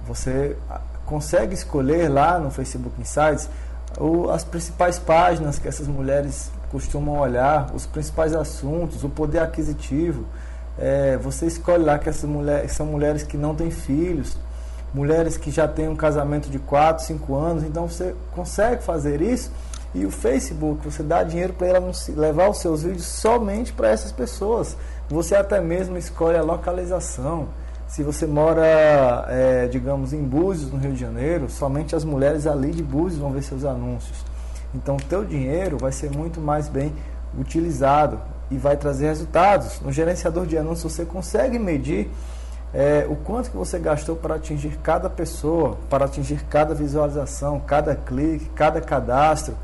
você 0.06 0.56
consegue 1.06 1.54
escolher 1.54 2.08
lá 2.08 2.38
no 2.38 2.50
Facebook 2.50 3.00
Insights 3.00 3.48
as 4.32 4.44
principais 4.44 4.98
páginas 4.98 5.58
que 5.58 5.68
essas 5.68 5.86
mulheres 5.86 6.50
costumam 6.72 7.20
olhar, 7.20 7.70
os 7.74 7.86
principais 7.86 8.34
assuntos, 8.34 9.04
o 9.04 9.08
poder 9.08 9.40
aquisitivo. 9.40 10.24
É, 10.78 11.18
você 11.18 11.46
escolhe 11.46 11.84
lá 11.84 11.98
que 11.98 12.08
essas 12.08 12.28
mulheres 12.28 12.72
são 12.72 12.86
mulheres 12.86 13.22
que 13.22 13.36
não 13.36 13.54
têm 13.54 13.70
filhos, 13.70 14.38
mulheres 14.92 15.36
que 15.36 15.50
já 15.50 15.68
têm 15.68 15.88
um 15.88 15.94
casamento 15.94 16.48
de 16.48 16.58
4, 16.58 17.04
5 17.04 17.34
anos, 17.34 17.62
então 17.62 17.86
você 17.86 18.14
consegue 18.34 18.82
fazer 18.82 19.20
isso 19.20 19.52
e 19.94 20.06
o 20.06 20.10
Facebook, 20.10 20.82
você 20.82 21.02
dá 21.02 21.22
dinheiro 21.22 21.52
para 21.52 21.66
ela 21.66 21.92
levar 22.16 22.48
os 22.48 22.58
seus 22.58 22.82
vídeos 22.82 23.04
somente 23.04 23.74
para 23.74 23.90
essas 23.90 24.10
pessoas. 24.10 24.74
Você 25.10 25.34
até 25.34 25.60
mesmo 25.60 25.98
escolhe 25.98 26.38
a 26.38 26.42
localização. 26.42 27.48
Se 27.86 28.02
você 28.02 28.26
mora, 28.26 29.26
é, 29.28 29.68
digamos, 29.70 30.14
em 30.14 30.22
Búzios, 30.22 30.72
no 30.72 30.78
Rio 30.78 30.92
de 30.92 31.00
Janeiro, 31.00 31.50
somente 31.50 31.94
as 31.94 32.04
mulheres 32.04 32.46
ali 32.46 32.70
de 32.70 32.82
Búzios 32.82 33.20
vão 33.20 33.32
ver 33.32 33.42
seus 33.42 33.66
anúncios. 33.66 34.31
Então, 34.74 34.96
o 34.96 35.02
teu 35.02 35.24
dinheiro 35.24 35.78
vai 35.78 35.92
ser 35.92 36.10
muito 36.10 36.40
mais 36.40 36.68
bem 36.68 36.92
utilizado 37.38 38.20
e 38.50 38.56
vai 38.56 38.76
trazer 38.76 39.06
resultados. 39.06 39.80
No 39.80 39.92
gerenciador 39.92 40.46
de 40.46 40.56
anúncios, 40.56 40.92
você 40.92 41.04
consegue 41.04 41.58
medir 41.58 42.10
é, 42.74 43.06
o 43.08 43.16
quanto 43.16 43.50
que 43.50 43.56
você 43.56 43.78
gastou 43.78 44.16
para 44.16 44.36
atingir 44.36 44.78
cada 44.82 45.10
pessoa, 45.10 45.76
para 45.90 46.06
atingir 46.06 46.42
cada 46.44 46.74
visualização, 46.74 47.60
cada 47.60 47.94
clique, 47.94 48.46
cada 48.54 48.80
cadastro, 48.80 49.54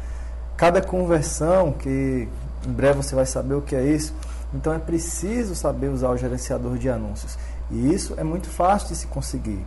cada 0.57 0.83
conversão, 0.83 1.73
que 1.73 2.29
em 2.67 2.73
breve 2.73 2.99
você 3.03 3.15
vai 3.15 3.27
saber 3.27 3.55
o 3.55 3.63
que 3.63 3.75
é 3.75 3.85
isso. 3.85 4.15
Então 4.53 4.73
é 4.73 4.79
preciso 4.79 5.55
saber 5.55 5.89
usar 5.89 6.11
o 6.11 6.17
gerenciador 6.17 6.77
de 6.77 6.89
anúncios. 6.89 7.39
E 7.71 7.93
isso 7.93 8.15
é 8.17 8.25
muito 8.25 8.49
fácil 8.49 8.89
de 8.89 8.97
se 8.97 9.07
conseguir. 9.07 9.65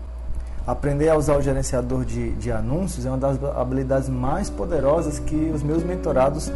Aprender 0.66 1.10
a 1.10 1.18
usar 1.18 1.38
o 1.38 1.42
gerenciador 1.42 2.06
de, 2.06 2.32
de 2.34 2.52
anúncios 2.52 3.06
é 3.06 3.10
uma 3.10 3.18
das 3.18 3.44
habilidades 3.56 4.08
mais 4.08 4.50
poderosas 4.50 5.18
que 5.18 5.52
os 5.54 5.64
meus 5.64 5.84
mentorados 5.84 6.52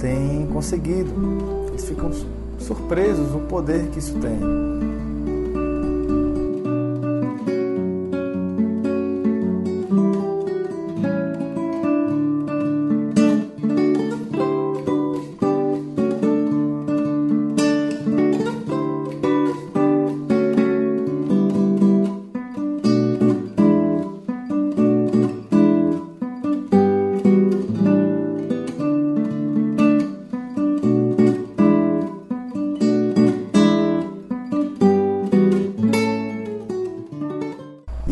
têm 0.00 0.46
conseguido. 0.52 1.12
Eles 1.68 1.88
ficam 1.88 2.10
surpresos 2.58 3.30
no 3.30 3.40
poder 3.40 3.88
que 3.90 4.00
isso 4.00 4.18
tem. 4.18 4.40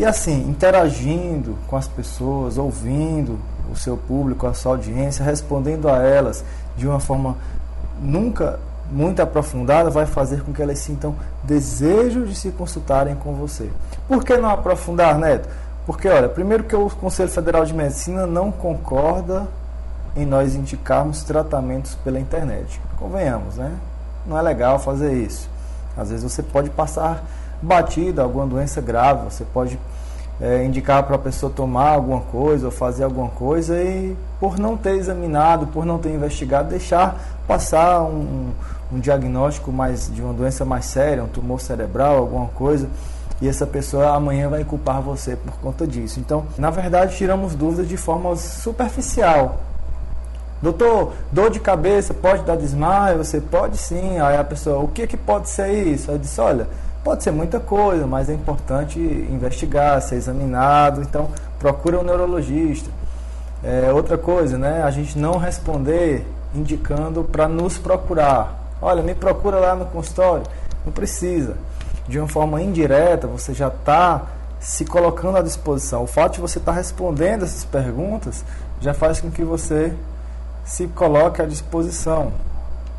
E 0.03 0.05
assim, 0.05 0.49
interagindo 0.49 1.57
com 1.65 1.77
as 1.77 1.87
pessoas, 1.87 2.57
ouvindo 2.57 3.39
o 3.71 3.75
seu 3.77 3.95
público, 3.95 4.45
a 4.45 4.53
sua 4.53 4.73
audiência, 4.73 5.23
respondendo 5.23 5.87
a 5.87 5.99
elas 5.99 6.43
de 6.75 6.85
uma 6.85 6.99
forma 6.99 7.37
nunca 8.01 8.59
muito 8.91 9.21
aprofundada, 9.21 9.89
vai 9.89 10.05
fazer 10.05 10.43
com 10.43 10.51
que 10.51 10.61
elas 10.61 10.79
sintam 10.79 11.15
desejo 11.41 12.25
de 12.25 12.35
se 12.35 12.51
consultarem 12.51 13.15
com 13.15 13.33
você. 13.35 13.69
Por 14.05 14.25
que 14.25 14.35
não 14.35 14.49
aprofundar, 14.49 15.17
Neto? 15.17 15.47
Porque, 15.85 16.09
olha, 16.09 16.27
primeiro 16.27 16.65
que 16.65 16.75
o 16.75 16.89
Conselho 16.89 17.29
Federal 17.29 17.63
de 17.63 17.73
Medicina 17.73 18.27
não 18.27 18.51
concorda 18.51 19.47
em 20.17 20.25
nós 20.25 20.53
indicarmos 20.53 21.23
tratamentos 21.23 21.95
pela 22.03 22.19
internet. 22.19 22.81
Convenhamos, 22.99 23.55
né? 23.55 23.71
Não 24.27 24.37
é 24.37 24.41
legal 24.41 24.79
fazer 24.79 25.13
isso. 25.13 25.49
Às 25.95 26.09
vezes 26.09 26.29
você 26.29 26.43
pode 26.43 26.69
passar 26.71 27.23
batida, 27.61 28.21
alguma 28.21 28.45
doença 28.45 28.81
grave, 28.81 29.23
você 29.31 29.45
pode 29.45 29.79
é, 30.43 30.65
indicar 30.65 31.03
para 31.03 31.15
a 31.15 31.19
pessoa 31.19 31.49
tomar 31.49 31.91
alguma 31.91 32.19
coisa 32.19 32.65
ou 32.65 32.71
fazer 32.71 33.05
alguma 33.05 33.29
coisa 33.29 33.81
e 33.81 34.13
por 34.41 34.59
não 34.59 34.75
ter 34.75 34.95
examinado, 34.97 35.67
por 35.67 35.85
não 35.85 35.97
ter 35.97 36.13
investigado, 36.13 36.67
deixar 36.67 37.17
passar 37.47 38.01
um, 38.01 38.49
um 38.91 38.99
diagnóstico 38.99 39.71
mais 39.71 40.13
de 40.13 40.21
uma 40.21 40.33
doença 40.33 40.65
mais 40.65 40.83
séria, 40.83 41.23
um 41.23 41.29
tumor 41.29 41.61
cerebral, 41.61 42.17
alguma 42.17 42.47
coisa, 42.47 42.89
e 43.41 43.47
essa 43.47 43.65
pessoa 43.65 44.09
amanhã 44.09 44.49
vai 44.49 44.65
culpar 44.65 45.01
você 45.01 45.37
por 45.37 45.53
conta 45.61 45.87
disso. 45.87 46.19
Então, 46.19 46.43
na 46.57 46.69
verdade, 46.69 47.15
tiramos 47.15 47.55
dúvidas 47.55 47.87
de 47.87 47.95
forma 47.95 48.35
superficial. 48.35 49.59
Doutor, 50.61 51.13
dor 51.31 51.49
de 51.49 51.61
cabeça 51.61 52.13
pode 52.13 52.43
dar 52.43 52.57
desmaio? 52.57 53.17
Você 53.17 53.39
pode 53.39 53.77
sim. 53.77 54.19
Aí 54.19 54.35
a 54.35 54.43
pessoa, 54.43 54.79
o 54.79 54.89
que, 54.89 55.07
que 55.07 55.15
pode 55.15 55.47
ser 55.47 55.71
isso? 55.71 56.11
Eu 56.11 56.17
disse, 56.17 56.39
olha, 56.41 56.67
Pode 57.03 57.21
ser 57.21 57.31
muita 57.31 57.59
coisa, 57.59 58.07
mas 58.07 58.29
é 58.29 58.33
importante 58.33 58.97
investigar, 58.97 60.01
ser 60.01 60.15
examinado. 60.15 61.01
Então, 61.01 61.29
procura 61.59 61.99
um 61.99 62.03
neurologista. 62.03 62.89
É, 63.61 63.91
outra 63.91 64.17
coisa, 64.17 64.57
né? 64.57 64.83
A 64.83 64.91
gente 64.91 65.17
não 65.19 65.37
responder 65.37 66.25
indicando 66.55 67.23
para 67.23 67.47
nos 67.47 67.77
procurar. 67.77 68.77
Olha, 68.81 69.03
me 69.03 69.13
procura 69.13 69.57
lá 69.57 69.75
no 69.75 69.85
consultório. 69.85 70.43
Não 70.85 70.93
precisa. 70.93 71.55
De 72.07 72.19
uma 72.19 72.27
forma 72.27 72.61
indireta, 72.61 73.27
você 73.27 73.53
já 73.53 73.67
está 73.67 74.23
se 74.59 74.85
colocando 74.85 75.37
à 75.37 75.41
disposição. 75.41 76.03
O 76.03 76.07
fato 76.07 76.35
de 76.35 76.41
você 76.41 76.57
estar 76.57 76.71
tá 76.71 76.77
respondendo 76.77 77.43
essas 77.43 77.65
perguntas 77.65 78.45
já 78.79 78.93
faz 78.93 79.19
com 79.19 79.29
que 79.29 79.43
você 79.43 79.93
se 80.63 80.87
coloque 80.87 81.41
à 81.41 81.45
disposição. 81.45 82.31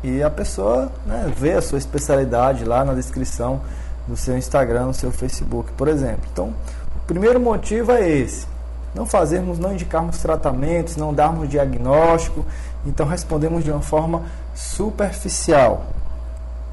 E 0.03 0.21
a 0.21 0.29
pessoa 0.29 0.91
né, 1.07 1.31
vê 1.35 1.53
a 1.53 1.61
sua 1.61 1.79
especialidade 1.79 2.63
lá 2.63 2.85
na 2.85 2.93
descrição 2.93 3.61
no 4.07 4.15
seu 4.15 4.37
Instagram, 4.37 4.85
no 4.87 4.93
seu 4.93 5.11
Facebook, 5.11 5.71
por 5.73 5.87
exemplo. 5.87 6.25
Então, 6.31 6.53
o 6.95 6.99
primeiro 7.07 7.39
motivo 7.39 7.91
é 7.91 8.09
esse: 8.09 8.47
não 8.93 9.05
fazermos, 9.05 9.59
não 9.59 9.73
indicarmos 9.73 10.17
tratamentos, 10.19 10.95
não 10.95 11.13
darmos 11.13 11.49
diagnóstico, 11.49 12.45
então 12.85 13.05
respondemos 13.07 13.63
de 13.63 13.71
uma 13.71 13.81
forma 13.81 14.23
superficial. 14.53 15.85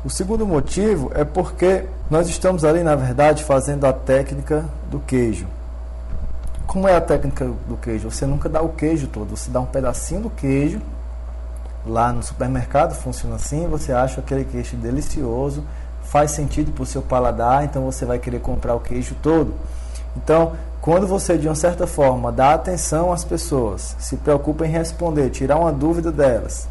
O 0.05 0.11
segundo 0.11 0.47
motivo 0.47 1.13
é 1.15 1.25
porque 1.25 1.85
nós 2.11 2.29
estamos 2.29 2.65
ali, 2.65 2.83
na 2.83 2.97
verdade, 2.97 3.45
fazendo 3.45 3.87
a 3.87 3.93
técnica 3.93 4.65
do 4.91 4.99
queijo. 4.99 5.47
Como 6.67 6.89
é 6.89 6.97
a 6.97 7.01
técnica 7.01 7.45
do 7.69 7.77
queijo? 7.77 8.11
Você 8.11 8.27
nunca 8.27 8.49
dá 8.49 8.63
o 8.63 8.71
queijo 8.71 9.07
todo, 9.07 9.37
você 9.37 9.51
dá 9.51 9.61
um 9.61 9.67
pedacinho 9.67 10.23
do 10.23 10.31
queijo. 10.31 10.81
Lá 11.87 12.13
no 12.13 12.23
supermercado 12.23 12.95
funciona 12.95 13.37
assim, 13.37 13.67
você 13.67 13.93
acha 13.93 14.21
aquele 14.21 14.45
queijo 14.45 14.77
delicioso, 14.77 15.65
faz 16.13 16.33
sentido 16.33 16.71
para 16.73 16.83
o 16.83 16.87
seu 16.87 17.01
paladar, 17.01 17.65
então 17.65 17.83
você 17.85 18.05
vai 18.05 18.19
querer 18.19 18.41
comprar 18.41 18.75
o 18.75 18.81
queijo 18.81 19.17
todo. 19.23 19.55
Então, 20.15 20.53
quando 20.79 21.07
você 21.07 21.39
de 21.39 21.49
uma 21.49 21.55
certa 21.55 21.87
forma 21.87 22.31
dá 22.31 22.53
atenção 22.53 23.11
às 23.11 23.25
pessoas, 23.25 23.97
se 23.99 24.19
preocupa 24.19 24.67
em 24.67 24.71
responder, 24.71 25.31
tirar 25.31 25.57
uma 25.57 25.73
dúvida 25.73 26.13
delas, 26.13 26.69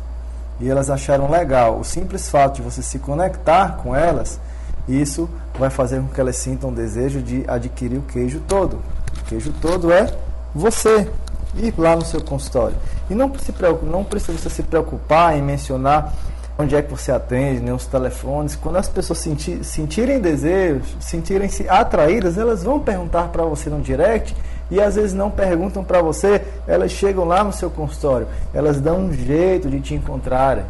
e 0.60 0.70
elas 0.70 0.92
acharam 0.92 1.28
legal, 1.28 1.80
o 1.80 1.84
simples 1.84 2.30
fato 2.30 2.58
de 2.58 2.62
você 2.62 2.84
se 2.84 3.00
conectar 3.00 3.78
com 3.78 3.96
elas, 3.96 4.40
isso 4.88 5.28
vai 5.58 5.72
fazer 5.72 6.00
com 6.02 6.08
que 6.10 6.22
elas 6.22 6.36
sintam 6.36 6.70
o 6.70 6.76
desejo 6.76 7.20
de 7.20 7.44
adquirir 7.48 7.98
o 7.98 8.04
queijo 8.04 8.42
todo. 8.48 8.76
O 9.22 9.26
queijo 9.26 9.52
todo 9.60 9.92
é 9.92 10.14
você 10.54 11.10
ir 11.56 11.74
lá 11.80 11.96
no 11.96 12.06
seu 12.06 12.22
consultório. 12.22 12.76
E 13.10 13.16
não, 13.16 13.34
se 13.40 13.52
preocupe, 13.52 13.92
não 13.92 14.04
precisa 14.04 14.38
você 14.38 14.52
se 14.52 14.62
preocupar 14.62 15.36
em 15.36 15.42
mencionar 15.42 16.14
onde 16.62 16.76
é 16.76 16.82
que 16.82 16.92
você 16.92 17.12
atende, 17.12 17.62
nem 17.62 17.74
os 17.74 17.86
telefones. 17.86 18.56
Quando 18.56 18.78
as 18.78 18.88
pessoas 18.88 19.20
sentir, 19.20 19.64
sentirem 19.64 20.20
desejo, 20.20 20.82
sentirem-se 21.00 21.68
atraídas, 21.68 22.38
elas 22.38 22.64
vão 22.64 22.80
perguntar 22.80 23.30
para 23.30 23.44
você 23.44 23.70
no 23.70 23.82
direct 23.82 24.36
e 24.70 24.80
às 24.80 24.96
vezes 24.96 25.14
não 25.14 25.30
perguntam 25.30 25.84
para 25.84 26.02
você, 26.02 26.42
elas 26.68 26.92
chegam 26.92 27.26
lá 27.26 27.44
no 27.44 27.52
seu 27.52 27.70
consultório, 27.70 28.28
elas 28.54 28.80
dão 28.80 29.00
um 29.00 29.14
jeito 29.14 29.70
de 29.70 29.82
te 29.82 29.94
encontrarem. 29.94 30.64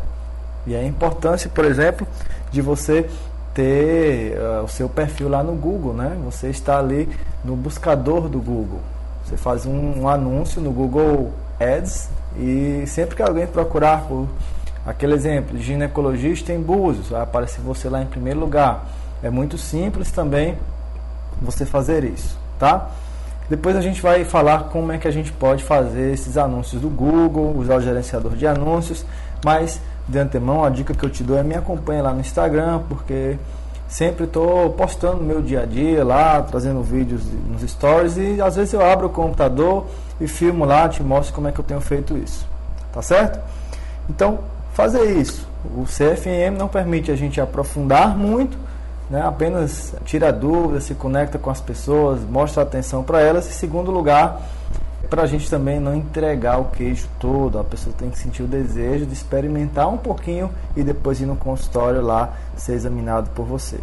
E 0.65 0.75
a 0.75 0.83
importância, 0.83 1.49
por 1.53 1.65
exemplo, 1.65 2.07
de 2.51 2.61
você 2.61 3.07
ter 3.53 4.37
uh, 4.37 4.63
o 4.63 4.67
seu 4.67 4.87
perfil 4.87 5.29
lá 5.29 5.43
no 5.43 5.53
Google, 5.53 5.93
né? 5.93 6.17
Você 6.25 6.49
está 6.49 6.79
ali 6.79 7.09
no 7.43 7.55
buscador 7.55 8.29
do 8.29 8.39
Google. 8.39 8.79
Você 9.25 9.37
faz 9.37 9.65
um, 9.65 10.01
um 10.01 10.09
anúncio 10.09 10.61
no 10.61 10.71
Google 10.71 11.31
Ads 11.59 12.09
e 12.37 12.83
sempre 12.87 13.15
que 13.15 13.21
alguém 13.21 13.45
procurar 13.45 14.03
por 14.07 14.27
aquele 14.85 15.13
exemplo, 15.13 15.57
ginecologista 15.57 16.51
em 16.51 16.61
Búzios, 16.61 17.09
vai 17.09 17.21
aparecer 17.21 17.61
você 17.61 17.89
lá 17.89 18.01
em 18.01 18.05
primeiro 18.05 18.39
lugar. 18.39 18.85
É 19.21 19.29
muito 19.29 19.57
simples 19.57 20.11
também 20.11 20.57
você 21.41 21.65
fazer 21.65 22.03
isso, 22.03 22.37
tá? 22.57 22.89
Depois 23.49 23.75
a 23.75 23.81
gente 23.81 24.01
vai 24.01 24.23
falar 24.23 24.69
como 24.69 24.91
é 24.91 24.97
que 24.97 25.07
a 25.07 25.11
gente 25.11 25.31
pode 25.31 25.63
fazer 25.63 26.13
esses 26.13 26.37
anúncios 26.37 26.81
do 26.81 26.89
Google, 26.89 27.55
usar 27.57 27.75
o 27.75 27.81
gerenciador 27.81 28.33
de 28.35 28.47
anúncios, 28.47 29.05
mas 29.43 29.79
de 30.07 30.17
antemão 30.17 30.63
a 30.63 30.69
dica 30.69 30.93
que 30.93 31.03
eu 31.03 31.09
te 31.09 31.23
dou 31.23 31.37
é 31.37 31.43
me 31.43 31.55
acompanhe 31.55 32.01
lá 32.01 32.13
no 32.13 32.21
Instagram, 32.21 32.81
porque 32.87 33.37
sempre 33.87 34.23
estou 34.23 34.69
postando 34.69 35.21
meu 35.21 35.41
dia 35.41 35.63
a 35.63 35.65
dia 35.65 36.03
lá, 36.03 36.41
trazendo 36.41 36.81
vídeos 36.81 37.23
nos 37.49 37.69
stories 37.69 38.15
e 38.15 38.41
às 38.41 38.55
vezes 38.55 38.73
eu 38.73 38.83
abro 38.83 39.07
o 39.07 39.09
computador 39.09 39.85
e 40.19 40.27
filmo 40.27 40.63
lá, 40.63 40.87
te 40.87 41.03
mostro 41.03 41.35
como 41.35 41.49
é 41.49 41.51
que 41.51 41.59
eu 41.59 41.65
tenho 41.65 41.81
feito 41.81 42.17
isso. 42.17 42.47
Tá 42.93 43.01
certo? 43.01 43.39
Então, 44.09 44.39
fazer 44.73 45.17
isso. 45.19 45.47
O 45.75 45.83
CFM 45.83 46.57
não 46.57 46.67
permite 46.67 47.11
a 47.11 47.15
gente 47.15 47.39
aprofundar 47.39 48.17
muito, 48.17 48.57
né? 49.09 49.21
apenas 49.21 49.93
tira 50.05 50.31
dúvidas, 50.31 50.85
se 50.85 50.95
conecta 50.95 51.37
com 51.37 51.49
as 51.49 51.61
pessoas, 51.61 52.21
mostra 52.21 52.63
atenção 52.63 53.03
para 53.03 53.21
elas. 53.21 53.49
E 53.49 53.53
segundo 53.53 53.91
lugar, 53.91 54.41
para 55.09 55.23
a 55.23 55.27
gente 55.27 55.49
também 55.49 55.79
não 55.79 55.93
entregar 55.93 56.57
o 56.57 56.65
queijo 56.65 57.07
todo. 57.19 57.59
A 57.59 57.63
pessoa 57.63 57.93
tem 57.97 58.09
que 58.09 58.17
sentir 58.17 58.43
o 58.43 58.47
desejo 58.47 59.05
de 59.05 59.13
experimentar 59.13 59.89
um 59.89 59.97
pouquinho 59.97 60.49
e 60.75 60.83
depois 60.83 61.19
ir 61.19 61.25
no 61.25 61.35
consultório 61.35 62.01
lá 62.01 62.33
ser 62.55 62.73
examinado 62.73 63.29
por 63.31 63.45
você. 63.45 63.77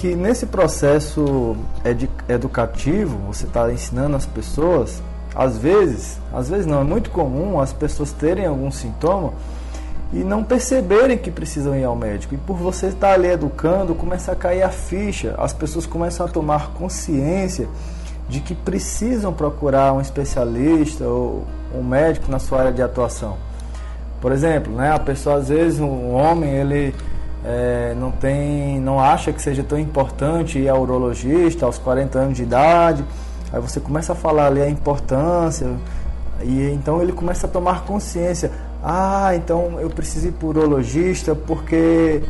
Que 0.00 0.16
nesse 0.16 0.46
processo 0.46 1.54
educativo, 2.26 3.18
você 3.26 3.44
está 3.44 3.70
ensinando 3.70 4.16
as 4.16 4.24
pessoas, 4.24 5.02
às 5.34 5.58
vezes, 5.58 6.18
às 6.32 6.48
vezes 6.48 6.64
não, 6.64 6.80
é 6.80 6.84
muito 6.84 7.10
comum 7.10 7.60
as 7.60 7.70
pessoas 7.70 8.12
terem 8.12 8.46
algum 8.46 8.70
sintoma 8.70 9.34
e 10.10 10.24
não 10.24 10.42
perceberem 10.42 11.18
que 11.18 11.30
precisam 11.30 11.76
ir 11.76 11.84
ao 11.84 11.94
médico. 11.94 12.34
E 12.34 12.38
por 12.38 12.56
você 12.56 12.86
estar 12.86 13.12
ali 13.12 13.28
educando, 13.28 13.94
começa 13.94 14.32
a 14.32 14.34
cair 14.34 14.62
a 14.62 14.70
ficha, 14.70 15.34
as 15.36 15.52
pessoas 15.52 15.84
começam 15.84 16.24
a 16.24 16.28
tomar 16.28 16.70
consciência 16.70 17.68
de 18.26 18.40
que 18.40 18.54
precisam 18.54 19.34
procurar 19.34 19.92
um 19.92 20.00
especialista 20.00 21.04
ou 21.04 21.44
um 21.74 21.82
médico 21.82 22.30
na 22.30 22.38
sua 22.38 22.60
área 22.60 22.72
de 22.72 22.80
atuação. 22.82 23.36
Por 24.18 24.32
exemplo, 24.32 24.72
né, 24.72 24.92
a 24.92 24.98
pessoa 24.98 25.36
às 25.36 25.48
vezes, 25.48 25.78
um 25.78 26.14
homem, 26.14 26.50
ele 26.50 26.94
é, 27.44 27.94
não 27.98 28.10
tem, 28.10 28.80
não 28.80 29.00
acha 29.00 29.32
que 29.32 29.40
seja 29.40 29.62
tão 29.62 29.78
importante 29.78 30.58
ir 30.58 30.68
ao 30.68 30.82
urologista 30.82 31.66
aos 31.66 31.78
40 31.78 32.18
anos 32.18 32.36
de 32.36 32.42
idade. 32.42 33.04
Aí 33.52 33.60
você 33.60 33.80
começa 33.80 34.12
a 34.12 34.16
falar 34.16 34.46
ali 34.46 34.60
a 34.60 34.68
importância 34.68 35.68
e 36.42 36.70
então 36.70 37.02
ele 37.02 37.12
começa 37.12 37.46
a 37.46 37.50
tomar 37.50 37.84
consciência. 37.84 38.50
Ah, 38.82 39.32
então 39.34 39.78
eu 39.80 39.90
preciso 39.90 40.28
ir 40.28 40.32
para 40.32 40.46
o 40.46 40.48
urologista 40.50 41.34
porque 41.34 42.22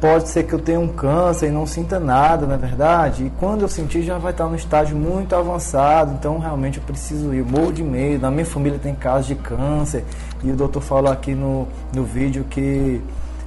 pode 0.00 0.28
ser 0.28 0.42
que 0.42 0.52
eu 0.52 0.58
tenha 0.58 0.78
um 0.78 0.88
câncer 0.88 1.46
e 1.48 1.50
não 1.50 1.66
sinta 1.66 1.98
nada, 1.98 2.46
na 2.46 2.54
é 2.54 2.58
verdade. 2.58 3.24
E 3.24 3.30
quando 3.38 3.62
eu 3.62 3.68
sentir 3.68 4.02
já 4.02 4.18
vai 4.18 4.32
estar 4.32 4.46
no 4.46 4.56
estágio 4.56 4.96
muito 4.96 5.34
avançado, 5.34 6.12
então 6.12 6.38
realmente 6.38 6.78
eu 6.78 6.84
preciso 6.84 7.32
ir. 7.32 7.38
Eu 7.38 7.46
morro 7.46 7.72
de 7.72 7.82
medo. 7.82 8.22
Na 8.22 8.30
minha 8.30 8.44
família 8.44 8.78
tem 8.78 8.94
casos 8.94 9.28
de 9.28 9.34
câncer 9.36 10.04
e 10.42 10.50
o 10.50 10.56
doutor 10.56 10.82
falou 10.82 11.10
aqui 11.10 11.34
no, 11.34 11.66
no 11.92 12.04
vídeo 12.04 12.44
que 12.50 13.00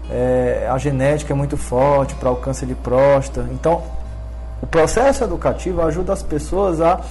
é, 0.10 0.68
a 0.72 0.78
genética 0.78 1.34
é 1.34 1.36
muito 1.36 1.58
forte 1.58 2.16
para 2.16 2.32
o 2.32 2.38
câncer 2.38 2.66
de 2.66 2.76
próstata. 2.76 3.48
Então, 3.52 3.84
o 4.62 4.68
processo 4.68 5.24
educativo 5.24 5.82
ajuda 5.82 6.14
as 6.14 6.24
pessoas 6.24 6.82
a 6.82 7.02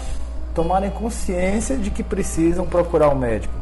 tomarem 0.54 0.90
consciência 0.90 1.76
de 1.76 1.90
que 1.90 2.02
precisam 2.02 2.66
procurar 2.66 3.09
o 3.09 3.12
um 3.12 3.18
médico. 3.18 3.54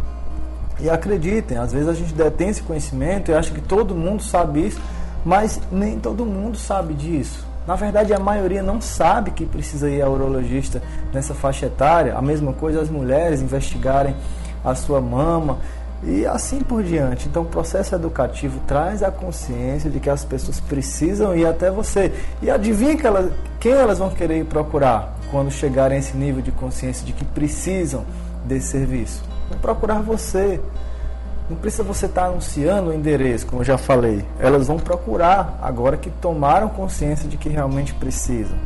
E 0.80 0.88
acreditem, 0.88 1.58
às 1.58 1.72
vezes 1.72 1.88
a 1.88 1.94
gente 1.94 2.12
detém 2.12 2.48
esse 2.48 2.62
conhecimento 2.62 3.30
e 3.30 3.34
acha 3.34 3.52
que 3.52 3.60
todo 3.60 3.94
mundo 3.94 4.22
sabe 4.22 4.66
isso, 4.66 4.80
mas 5.24 5.60
nem 5.70 5.98
todo 5.98 6.24
mundo 6.24 6.56
sabe 6.56 6.94
disso. 6.94 7.44
Na 7.66 7.74
verdade, 7.74 8.12
a 8.12 8.18
maioria 8.18 8.62
não 8.62 8.80
sabe 8.80 9.30
que 9.30 9.46
precisa 9.46 9.88
ir 9.88 10.02
ao 10.02 10.12
urologista 10.12 10.82
nessa 11.12 11.34
faixa 11.34 11.66
etária. 11.66 12.14
A 12.14 12.20
mesma 12.20 12.52
coisa 12.52 12.80
as 12.80 12.90
mulheres 12.90 13.40
investigarem 13.40 14.14
a 14.62 14.74
sua 14.74 15.00
mama 15.00 15.58
e 16.06 16.26
assim 16.26 16.60
por 16.60 16.82
diante. 16.82 17.28
Então, 17.28 17.42
o 17.42 17.46
processo 17.46 17.94
educativo 17.94 18.60
traz 18.66 19.02
a 19.02 19.10
consciência 19.10 19.90
de 19.90 19.98
que 19.98 20.10
as 20.10 20.24
pessoas 20.24 20.60
precisam 20.60 21.36
ir 21.36 21.46
até 21.46 21.70
você. 21.70 22.12
E 22.42 22.50
adivinha 22.50 22.96
que 22.96 23.06
elas, 23.06 23.30
quem 23.58 23.72
elas 23.72 23.98
vão 23.98 24.10
querer 24.10 24.44
procurar 24.44 25.14
quando 25.30 25.50
chegarem 25.50 25.96
a 25.96 26.00
esse 26.00 26.16
nível 26.16 26.42
de 26.42 26.52
consciência 26.52 27.04
de 27.06 27.12
que 27.12 27.24
precisam 27.24 28.04
desse 28.44 28.68
serviço? 28.68 29.22
Vão 29.48 29.58
procurar 29.58 30.02
você. 30.02 30.60
Não 31.48 31.56
precisa 31.56 31.82
você 31.82 32.06
estar 32.06 32.26
anunciando 32.26 32.90
o 32.90 32.94
endereço, 32.94 33.46
como 33.46 33.60
eu 33.60 33.66
já 33.66 33.76
falei. 33.76 34.24
Elas 34.38 34.66
vão 34.66 34.78
procurar 34.78 35.58
agora 35.60 35.96
que 35.96 36.10
tomaram 36.10 36.68
consciência 36.68 37.28
de 37.28 37.36
que 37.36 37.48
realmente 37.48 37.92
precisam. 37.94 38.56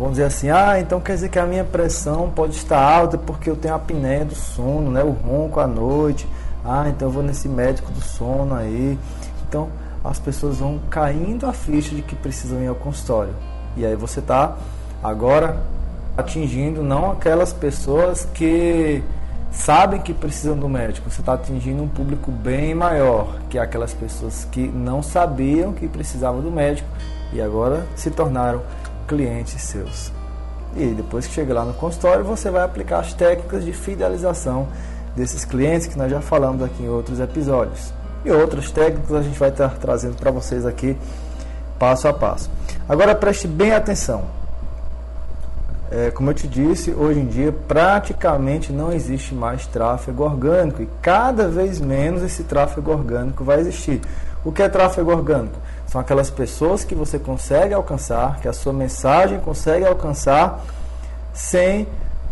Vamos 0.00 0.14
dizer 0.14 0.24
assim, 0.24 0.48
ah, 0.48 0.80
então 0.80 0.98
quer 0.98 1.12
dizer 1.12 1.28
que 1.28 1.38
a 1.38 1.44
minha 1.44 1.62
pressão 1.62 2.30
pode 2.34 2.56
estar 2.56 2.80
alta 2.80 3.18
porque 3.18 3.50
eu 3.50 3.54
tenho 3.54 3.74
a 3.74 3.76
apneia 3.76 4.24
do 4.24 4.34
sono, 4.34 4.90
né? 4.90 5.04
O 5.04 5.10
ronco 5.10 5.60
à 5.60 5.66
noite. 5.66 6.26
Ah, 6.64 6.86
então 6.88 7.08
eu 7.08 7.12
vou 7.12 7.22
nesse 7.22 7.46
médico 7.46 7.92
do 7.92 8.00
sono 8.00 8.54
aí. 8.54 8.98
Então 9.46 9.68
as 10.02 10.18
pessoas 10.18 10.56
vão 10.56 10.80
caindo 10.88 11.44
a 11.44 11.52
ficha 11.52 11.94
de 11.94 12.00
que 12.00 12.16
precisam 12.16 12.62
ir 12.62 12.68
ao 12.68 12.74
consultório. 12.74 13.34
E 13.76 13.84
aí 13.84 13.94
você 13.94 14.20
está 14.20 14.56
agora 15.02 15.58
atingindo 16.16 16.82
não 16.82 17.10
aquelas 17.10 17.52
pessoas 17.52 18.26
que 18.32 19.02
sabem 19.52 20.00
que 20.00 20.14
precisam 20.14 20.56
do 20.56 20.66
médico, 20.66 21.10
você 21.10 21.20
está 21.20 21.34
atingindo 21.34 21.82
um 21.82 21.88
público 21.88 22.30
bem 22.30 22.74
maior, 22.74 23.36
que 23.50 23.58
aquelas 23.58 23.92
pessoas 23.92 24.46
que 24.50 24.66
não 24.66 25.02
sabiam 25.02 25.74
que 25.74 25.86
precisavam 25.86 26.40
do 26.40 26.50
médico 26.50 26.88
e 27.32 27.40
agora 27.40 27.86
se 27.96 28.10
tornaram 28.10 28.62
clientes 29.10 29.60
seus. 29.60 30.12
E 30.76 30.86
depois 30.94 31.26
que 31.26 31.34
chega 31.34 31.52
lá 31.52 31.64
no 31.64 31.74
consultório, 31.74 32.24
você 32.24 32.48
vai 32.48 32.62
aplicar 32.62 33.00
as 33.00 33.12
técnicas 33.12 33.64
de 33.64 33.72
fidelização 33.72 34.68
desses 35.16 35.44
clientes 35.44 35.88
que 35.88 35.98
nós 35.98 36.08
já 36.08 36.20
falamos 36.20 36.62
aqui 36.62 36.84
em 36.84 36.88
outros 36.88 37.18
episódios. 37.18 37.92
E 38.24 38.30
outras 38.30 38.70
técnicas 38.70 39.12
a 39.16 39.22
gente 39.22 39.36
vai 39.36 39.48
estar 39.48 39.70
trazendo 39.78 40.14
para 40.14 40.30
vocês 40.30 40.64
aqui 40.64 40.96
passo 41.76 42.06
a 42.06 42.12
passo. 42.12 42.48
Agora 42.88 43.12
preste 43.12 43.48
bem 43.48 43.72
atenção. 43.72 44.22
é, 45.90 46.12
como 46.12 46.30
eu 46.30 46.34
te 46.34 46.46
disse, 46.46 46.92
hoje 46.92 47.18
em 47.18 47.26
dia 47.26 47.52
praticamente 47.66 48.72
não 48.72 48.92
existe 48.92 49.34
mais 49.34 49.66
tráfego 49.66 50.22
orgânico 50.22 50.82
e 50.82 50.88
cada 51.02 51.48
vez 51.48 51.80
menos 51.80 52.22
esse 52.22 52.44
tráfego 52.44 52.92
orgânico 52.92 53.42
vai 53.42 53.58
existir. 53.58 54.00
O 54.44 54.52
que 54.52 54.62
é 54.62 54.68
tráfego 54.68 55.10
orgânico? 55.10 55.58
São 55.90 56.00
aquelas 56.00 56.30
pessoas 56.30 56.84
que 56.84 56.94
você 56.94 57.18
consegue 57.18 57.74
alcançar, 57.74 58.38
que 58.40 58.46
a 58.46 58.52
sua 58.52 58.72
mensagem 58.72 59.40
consegue 59.40 59.84
alcançar 59.84 60.60
sem, 61.34 61.88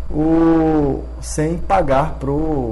o, 0.09 1.03
sem 1.19 1.57
pagar 1.57 2.17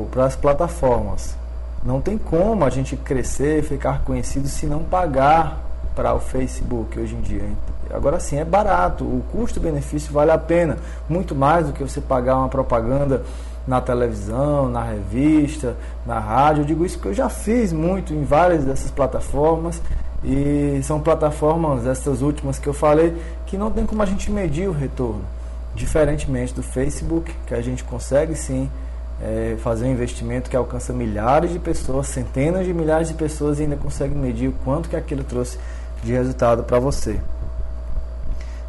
para 0.10 0.24
as 0.24 0.38
plataformas. 0.38 1.36
Não 1.84 2.00
tem 2.00 2.18
como 2.18 2.64
a 2.64 2.70
gente 2.70 2.96
crescer 2.96 3.64
ficar 3.64 4.06
conhecido 4.06 4.48
se 4.48 4.66
não 4.66 4.82
pagar 4.82 5.58
para 5.94 6.14
o 6.14 6.22
Facebook 6.22 6.98
hoje 6.98 7.16
em 7.16 7.22
dia. 7.22 7.44
Agora 7.94 8.18
sim, 8.18 8.38
é 8.38 8.46
barato, 8.46 9.04
o 9.04 9.22
custo-benefício 9.34 10.14
vale 10.14 10.32
a 10.32 10.38
pena, 10.38 10.78
muito 11.10 11.36
mais 11.36 11.68
do 11.68 11.74
que 11.74 11.84
você 11.84 12.00
pagar 12.00 12.38
uma 12.38 12.48
propaganda 12.48 13.26
na 13.68 13.82
televisão, 13.82 14.70
na 14.70 14.84
revista, 14.84 15.76
na 16.06 16.18
rádio. 16.18 16.62
Eu 16.62 16.66
digo 16.66 16.86
isso 16.86 16.96
porque 16.96 17.10
eu 17.10 17.14
já 17.14 17.28
fiz 17.28 17.74
muito 17.74 18.14
em 18.14 18.24
várias 18.24 18.64
dessas 18.64 18.90
plataformas 18.90 19.82
e 20.24 20.80
são 20.84 21.00
plataformas, 21.00 21.86
essas 21.86 22.22
últimas 22.22 22.58
que 22.58 22.68
eu 22.68 22.74
falei, 22.74 23.16
que 23.46 23.58
não 23.58 23.72
tem 23.72 23.86
como 23.86 24.02
a 24.02 24.06
gente 24.06 24.32
medir 24.32 24.68
o 24.68 24.72
retorno. 24.72 25.22
Diferentemente 25.76 26.54
do 26.54 26.64
Facebook, 26.64 27.34
que 27.46 27.54
a 27.54 27.62
gente 27.62 27.84
consegue 27.84 28.36
sim 28.36 28.70
é, 29.22 29.56
fazer 29.60 29.86
um 29.86 29.92
investimento 29.92 30.50
que 30.50 30.56
alcança 30.56 30.92
milhares 30.92 31.52
de 31.52 31.60
pessoas, 31.60 32.08
centenas 32.08 32.66
de 32.66 32.74
milhares 32.74 33.10
de 33.10 33.14
pessoas 33.14 33.60
e 33.60 33.64
ainda 33.64 33.76
consegue 33.76 34.16
medir 34.16 34.50
o 34.50 34.54
quanto 34.64 34.90
que 34.90 34.96
aquilo 34.96 35.24
trouxe 35.24 35.58
de 36.04 36.12
resultado 36.12 36.64
para 36.64 36.80
você. 36.80 37.20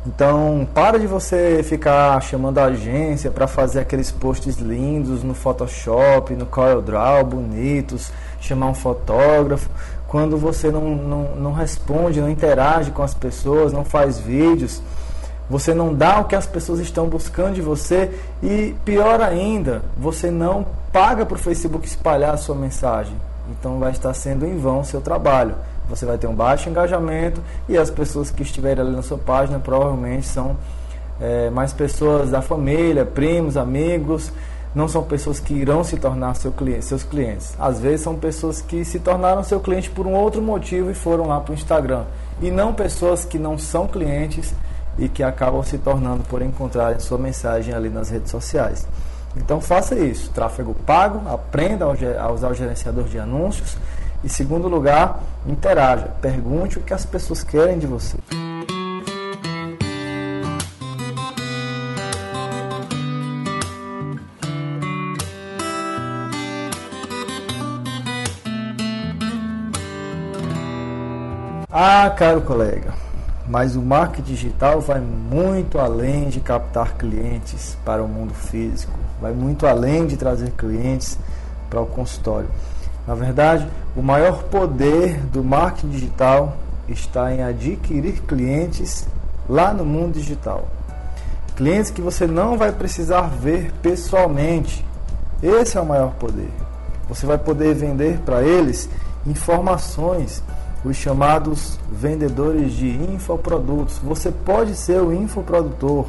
Então, 0.06 0.66
para 0.72 0.98
de 0.98 1.06
você 1.06 1.62
ficar 1.62 2.20
chamando 2.22 2.58
a 2.58 2.64
agência 2.64 3.30
para 3.30 3.46
fazer 3.46 3.80
aqueles 3.80 4.10
posts 4.10 4.56
lindos 4.56 5.22
no 5.22 5.34
Photoshop, 5.34 6.34
no 6.34 6.46
CorelDRAW, 6.46 7.24
bonitos, 7.24 8.10
chamar 8.40 8.68
um 8.68 8.74
fotógrafo, 8.74 9.68
quando 10.08 10.36
você 10.36 10.70
não, 10.70 10.96
não, 10.96 11.36
não 11.36 11.52
responde, 11.52 12.20
não 12.20 12.28
interage 12.28 12.90
com 12.90 13.02
as 13.02 13.14
pessoas, 13.14 13.72
não 13.72 13.84
faz 13.84 14.18
vídeos, 14.18 14.82
você 15.48 15.72
não 15.72 15.94
dá 15.94 16.20
o 16.20 16.24
que 16.24 16.34
as 16.34 16.46
pessoas 16.46 16.80
estão 16.80 17.06
buscando 17.06 17.54
de 17.54 17.62
você 17.62 18.10
e, 18.42 18.74
pior 18.84 19.20
ainda, 19.20 19.82
você 19.96 20.30
não 20.30 20.66
paga 20.92 21.24
para 21.24 21.36
o 21.36 21.38
Facebook 21.38 21.86
espalhar 21.86 22.34
a 22.34 22.36
sua 22.36 22.56
mensagem. 22.56 23.14
Então, 23.50 23.78
vai 23.78 23.92
estar 23.92 24.12
sendo 24.12 24.44
em 24.44 24.58
vão 24.58 24.80
o 24.80 24.84
seu 24.84 25.00
trabalho 25.00 25.54
você 25.88 26.04
vai 26.04 26.18
ter 26.18 26.26
um 26.26 26.34
baixo 26.34 26.68
engajamento 26.68 27.40
e 27.68 27.76
as 27.76 27.90
pessoas 27.90 28.30
que 28.30 28.42
estiverem 28.42 28.84
ali 28.84 28.94
na 28.94 29.02
sua 29.02 29.16
página 29.16 29.58
provavelmente 29.58 30.26
são 30.26 30.56
é, 31.20 31.48
mais 31.50 31.72
pessoas 31.72 32.30
da 32.30 32.42
família, 32.42 33.04
primos, 33.04 33.56
amigos, 33.56 34.30
não 34.78 34.86
são 34.86 35.02
pessoas 35.02 35.40
que 35.40 35.52
irão 35.52 35.82
se 35.82 35.96
tornar 35.96 36.34
seu 36.34 36.52
cliente, 36.52 36.84
seus 36.84 37.02
clientes. 37.02 37.52
Às 37.58 37.80
vezes 37.80 38.00
são 38.00 38.14
pessoas 38.14 38.62
que 38.62 38.84
se 38.84 39.00
tornaram 39.00 39.42
seu 39.42 39.58
cliente 39.58 39.90
por 39.90 40.06
um 40.06 40.12
outro 40.12 40.40
motivo 40.40 40.88
e 40.88 40.94
foram 40.94 41.26
lá 41.26 41.40
para 41.40 41.50
o 41.50 41.54
Instagram. 41.56 42.04
E 42.40 42.48
não 42.48 42.72
pessoas 42.72 43.24
que 43.24 43.40
não 43.40 43.58
são 43.58 43.88
clientes 43.88 44.54
e 44.96 45.08
que 45.08 45.24
acabam 45.24 45.64
se 45.64 45.78
tornando 45.78 46.22
por 46.22 46.42
encontrarem 46.42 47.00
sua 47.00 47.18
mensagem 47.18 47.74
ali 47.74 47.88
nas 47.88 48.08
redes 48.08 48.30
sociais. 48.30 48.86
Então 49.36 49.60
faça 49.60 49.96
isso, 49.96 50.30
tráfego 50.30 50.76
pago, 50.86 51.28
aprenda 51.28 51.84
a 51.84 52.30
usar 52.30 52.48
o 52.48 52.54
gerenciador 52.54 53.02
de 53.08 53.18
anúncios 53.18 53.76
e 54.22 54.28
segundo 54.28 54.68
lugar, 54.68 55.20
interaja, 55.44 56.06
pergunte 56.22 56.78
o 56.78 56.82
que 56.82 56.94
as 56.94 57.04
pessoas 57.04 57.42
querem 57.42 57.80
de 57.80 57.86
você. 57.88 58.16
Ah, 71.80 72.10
caro 72.10 72.40
colega, 72.40 72.92
mas 73.46 73.76
o 73.76 73.80
marketing 73.80 74.32
digital 74.32 74.80
vai 74.80 74.98
muito 74.98 75.78
além 75.78 76.28
de 76.28 76.40
captar 76.40 76.96
clientes 76.96 77.78
para 77.84 78.02
o 78.02 78.08
mundo 78.08 78.34
físico, 78.34 78.98
vai 79.20 79.32
muito 79.32 79.64
além 79.64 80.04
de 80.04 80.16
trazer 80.16 80.50
clientes 80.50 81.16
para 81.70 81.80
o 81.80 81.86
consultório. 81.86 82.48
Na 83.06 83.14
verdade, 83.14 83.64
o 83.94 84.02
maior 84.02 84.42
poder 84.42 85.20
do 85.26 85.44
marketing 85.44 85.90
digital 85.90 86.56
está 86.88 87.32
em 87.32 87.44
adquirir 87.44 88.22
clientes 88.22 89.06
lá 89.48 89.72
no 89.72 89.84
mundo 89.84 90.14
digital. 90.14 90.66
Clientes 91.54 91.92
que 91.92 92.02
você 92.02 92.26
não 92.26 92.58
vai 92.58 92.72
precisar 92.72 93.28
ver 93.28 93.70
pessoalmente. 93.80 94.84
Esse 95.40 95.78
é 95.78 95.80
o 95.80 95.86
maior 95.86 96.10
poder. 96.14 96.50
Você 97.08 97.24
vai 97.24 97.38
poder 97.38 97.72
vender 97.72 98.18
para 98.26 98.42
eles 98.42 98.90
informações, 99.24 100.42
os 100.84 100.96
chamados 100.96 101.78
vendedores 101.90 102.72
de 102.72 102.88
infoprodutos. 102.88 103.98
Você 103.98 104.30
pode 104.30 104.74
ser 104.74 105.00
o 105.00 105.12
infoprodutor 105.12 106.06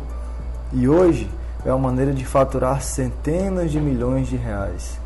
e 0.71 0.88
hoje 0.88 1.29
é 1.65 1.73
uma 1.73 1.89
maneira 1.89 2.13
de 2.13 2.25
faturar 2.25 2.82
centenas 2.82 3.71
de 3.71 3.79
milhões 3.79 4.27
de 4.27 4.36
reais 4.36 4.99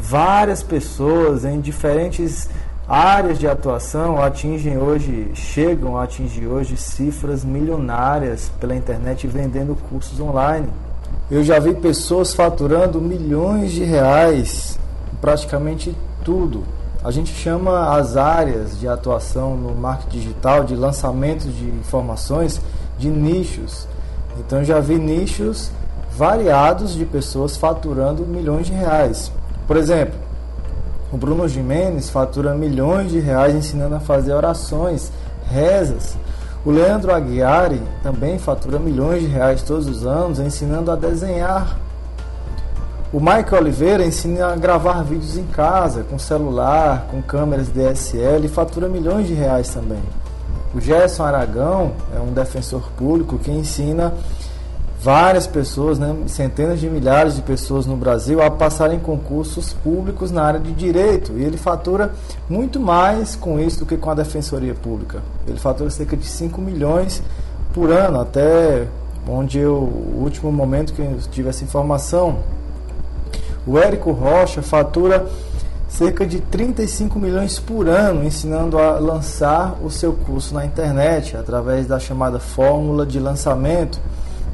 várias 0.00 0.62
pessoas 0.62 1.44
em 1.44 1.60
diferentes 1.60 2.48
áreas 2.88 3.38
de 3.38 3.46
atuação 3.46 4.22
atingem 4.22 4.78
hoje, 4.78 5.30
chegam 5.34 5.98
a 5.98 6.04
atingir 6.04 6.46
hoje 6.46 6.76
cifras 6.76 7.44
milionárias 7.44 8.50
pela 8.60 8.74
internet 8.74 9.26
vendendo 9.26 9.76
cursos 9.90 10.18
online. 10.20 10.68
Eu 11.30 11.44
já 11.44 11.58
vi 11.58 11.74
pessoas 11.74 12.32
faturando 12.32 13.00
milhões 13.00 13.72
de 13.72 13.84
reais, 13.84 14.78
praticamente 15.20 15.94
tudo. 16.24 16.64
A 17.02 17.12
gente 17.12 17.32
chama 17.32 17.96
as 17.96 18.16
áreas 18.16 18.78
de 18.78 18.88
atuação 18.88 19.56
no 19.56 19.72
marketing 19.72 20.18
digital, 20.18 20.64
de 20.64 20.74
lançamento 20.74 21.46
de 21.46 21.66
informações, 21.68 22.60
de 22.98 23.08
nichos. 23.08 23.86
Então 24.38 24.64
já 24.64 24.80
vi 24.80 24.96
nichos 24.96 25.70
variados 26.16 26.94
de 26.94 27.04
pessoas 27.04 27.56
faturando 27.56 28.26
milhões 28.26 28.66
de 28.66 28.72
reais. 28.72 29.30
Por 29.66 29.76
exemplo, 29.76 30.18
o 31.12 31.16
Bruno 31.16 31.46
Jimenez 31.46 32.10
fatura 32.10 32.54
milhões 32.54 33.12
de 33.12 33.20
reais 33.20 33.54
ensinando 33.54 33.94
a 33.94 34.00
fazer 34.00 34.32
orações, 34.32 35.12
rezas. 35.48 36.16
O 36.64 36.70
Leandro 36.72 37.14
Aguiari 37.14 37.80
também 38.02 38.38
fatura 38.40 38.80
milhões 38.80 39.22
de 39.22 39.28
reais 39.28 39.62
todos 39.62 39.86
os 39.86 40.04
anos 40.04 40.40
ensinando 40.40 40.90
a 40.90 40.96
desenhar. 40.96 41.78
O 43.10 43.18
Michael 43.20 43.62
Oliveira 43.62 44.04
ensina 44.04 44.52
a 44.52 44.56
gravar 44.56 45.02
vídeos 45.02 45.38
em 45.38 45.46
casa, 45.46 46.02
com 46.02 46.18
celular, 46.18 47.06
com 47.10 47.22
câmeras 47.22 47.68
DSL 47.68 48.44
e 48.44 48.48
fatura 48.48 48.86
milhões 48.86 49.26
de 49.26 49.32
reais 49.32 49.70
também. 49.70 50.02
O 50.74 50.80
Gerson 50.80 51.24
Aragão 51.24 51.92
é 52.14 52.20
um 52.20 52.34
defensor 52.34 52.90
público 52.98 53.38
que 53.38 53.50
ensina 53.50 54.12
várias 55.00 55.46
pessoas, 55.46 55.98
né, 55.98 56.14
centenas 56.26 56.80
de 56.80 56.90
milhares 56.90 57.36
de 57.36 57.40
pessoas 57.40 57.86
no 57.86 57.96
Brasil 57.96 58.42
a 58.42 58.50
passarem 58.50 58.98
concursos 58.98 59.72
públicos 59.72 60.30
na 60.30 60.42
área 60.42 60.60
de 60.60 60.72
direito. 60.72 61.32
E 61.38 61.42
ele 61.42 61.56
fatura 61.56 62.12
muito 62.46 62.78
mais 62.78 63.34
com 63.34 63.58
isso 63.58 63.78
do 63.78 63.86
que 63.86 63.96
com 63.96 64.10
a 64.10 64.14
defensoria 64.14 64.74
pública. 64.74 65.22
Ele 65.46 65.58
fatura 65.58 65.88
cerca 65.88 66.14
de 66.14 66.26
5 66.26 66.60
milhões 66.60 67.22
por 67.72 67.90
ano, 67.90 68.20
até 68.20 68.86
onde 69.26 69.58
eu, 69.58 69.76
o 69.76 70.20
último 70.22 70.52
momento 70.52 70.92
que 70.92 71.00
eu 71.00 71.16
tive 71.30 71.48
essa 71.48 71.64
informação. 71.64 72.57
O 73.68 73.78
Érico 73.78 74.10
Rocha 74.10 74.62
fatura 74.62 75.26
cerca 75.88 76.26
de 76.26 76.40
35 76.40 77.18
milhões 77.18 77.58
por 77.58 77.88
ano 77.88 78.24
ensinando 78.24 78.78
a 78.78 78.98
lançar 78.98 79.76
o 79.82 79.90
seu 79.90 80.12
curso 80.12 80.54
na 80.54 80.64
internet 80.64 81.36
através 81.36 81.86
da 81.86 82.00
chamada 82.00 82.40
fórmula 82.40 83.06
de 83.06 83.20
lançamento 83.20 84.00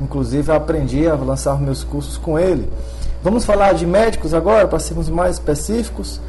Inclusive, 0.01 0.53
aprendi 0.53 1.07
a 1.07 1.15
lançar 1.15 1.61
meus 1.61 1.85
cursos 1.85 2.19
com 2.19 2.39
ele. 2.39 2.69
Vamos 3.23 3.45
falar 3.45 3.73
de 3.75 3.87
médicos 3.87 4.35
agora, 4.35 4.67
para 4.67 4.79
sermos 4.79 5.09
mais 5.09 5.35
específicos. 5.37 6.21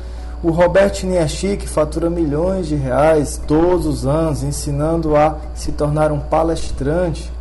O 0.43 0.51
Robert 0.51 0.93
Niachik 1.03 1.67
fatura 1.67 2.09
milhões 2.09 2.67
de 2.67 2.75
reais 2.75 3.41
todos 3.47 3.85
os 3.85 4.05
anos, 4.05 4.43
ensinando 4.43 5.15
a 5.15 5.37
se 5.55 5.71
tornar 5.71 6.11
um 6.11 6.19
palestrante. 6.19 7.31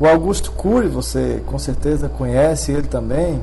O 0.00 0.06
Augusto 0.06 0.50
Cury, 0.52 0.88
você 0.88 1.42
com 1.46 1.58
certeza 1.58 2.08
conhece 2.08 2.72
ele 2.72 2.88
também, 2.88 3.40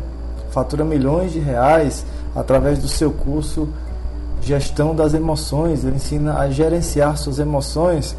fatura 0.51 0.83
milhões 0.83 1.31
de 1.31 1.39
reais 1.39 2.05
através 2.35 2.79
do 2.79 2.87
seu 2.87 3.11
curso 3.11 3.67
Gestão 4.41 4.95
das 4.95 5.13
Emoções. 5.13 5.83
Ele 5.83 5.95
ensina 5.95 6.39
a 6.39 6.49
gerenciar 6.49 7.17
suas 7.17 7.39
emoções. 7.39 8.15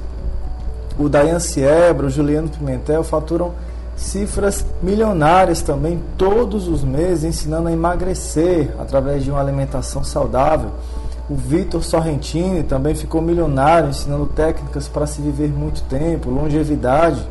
O 0.98 1.08
Dayan 1.08 1.40
Siebra, 1.40 2.06
o 2.06 2.10
Juliano 2.10 2.48
Pimentel 2.48 3.02
faturam 3.02 3.52
cifras 3.96 4.64
milionárias 4.82 5.60
também 5.62 6.02
todos 6.16 6.68
os 6.68 6.82
meses, 6.82 7.24
ensinando 7.24 7.68
a 7.68 7.72
emagrecer 7.72 8.74
através 8.78 9.24
de 9.24 9.30
uma 9.30 9.40
alimentação 9.40 10.02
saudável. 10.02 10.70
O 11.28 11.34
Vitor 11.36 11.82
Sorrentini 11.84 12.62
também 12.62 12.94
ficou 12.94 13.22
milionário, 13.22 13.90
ensinando 13.90 14.26
técnicas 14.26 14.88
para 14.88 15.06
se 15.06 15.22
viver 15.22 15.48
muito 15.48 15.82
tempo, 15.82 16.28
longevidade 16.28 17.24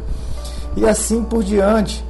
e 0.78 0.86
assim 0.86 1.24
por 1.24 1.44
diante. 1.44 2.06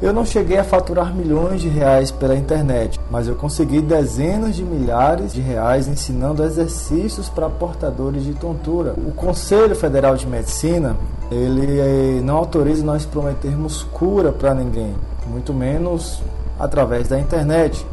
Eu 0.00 0.12
não 0.12 0.24
cheguei 0.24 0.56
a 0.56 0.62
faturar 0.62 1.12
milhões 1.12 1.60
de 1.60 1.68
reais 1.68 2.12
pela 2.12 2.36
internet, 2.36 3.00
mas 3.10 3.26
eu 3.26 3.34
consegui 3.34 3.80
dezenas 3.80 4.54
de 4.54 4.62
milhares 4.62 5.32
de 5.32 5.40
reais 5.40 5.88
ensinando 5.88 6.44
exercícios 6.44 7.28
para 7.28 7.50
portadores 7.50 8.22
de 8.22 8.32
tontura. 8.32 8.94
O 8.96 9.10
Conselho 9.10 9.74
Federal 9.74 10.14
de 10.14 10.24
Medicina, 10.24 10.96
ele 11.32 11.80
eh, 11.80 12.20
não 12.22 12.36
autoriza 12.36 12.84
nós 12.84 13.04
prometermos 13.04 13.82
cura 13.92 14.30
para 14.30 14.54
ninguém, 14.54 14.94
muito 15.26 15.52
menos 15.52 16.22
através 16.60 17.08
da 17.08 17.18
internet. 17.18 17.84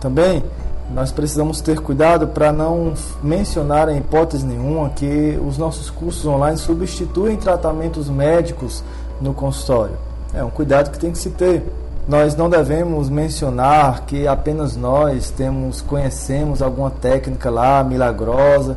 Também 0.00 0.42
nós 0.90 1.12
precisamos 1.12 1.60
ter 1.60 1.80
cuidado 1.80 2.28
para 2.28 2.50
não 2.50 2.94
mencionar 3.22 3.90
em 3.90 3.98
hipótese 3.98 4.46
nenhuma 4.46 4.88
que 4.88 5.38
os 5.46 5.58
nossos 5.58 5.90
cursos 5.90 6.24
online 6.24 6.56
substituem 6.56 7.36
tratamentos 7.36 8.08
médicos 8.08 8.82
no 9.20 9.34
consultório. 9.34 10.15
É 10.36 10.44
um 10.44 10.50
cuidado 10.50 10.90
que 10.90 10.98
tem 10.98 11.10
que 11.10 11.18
se 11.18 11.30
ter. 11.30 11.62
Nós 12.06 12.36
não 12.36 12.50
devemos 12.50 13.08
mencionar 13.08 14.04
que 14.04 14.28
apenas 14.28 14.76
nós 14.76 15.30
temos, 15.30 15.80
conhecemos 15.80 16.60
alguma 16.60 16.90
técnica 16.90 17.48
lá 17.48 17.82
milagrosa, 17.82 18.76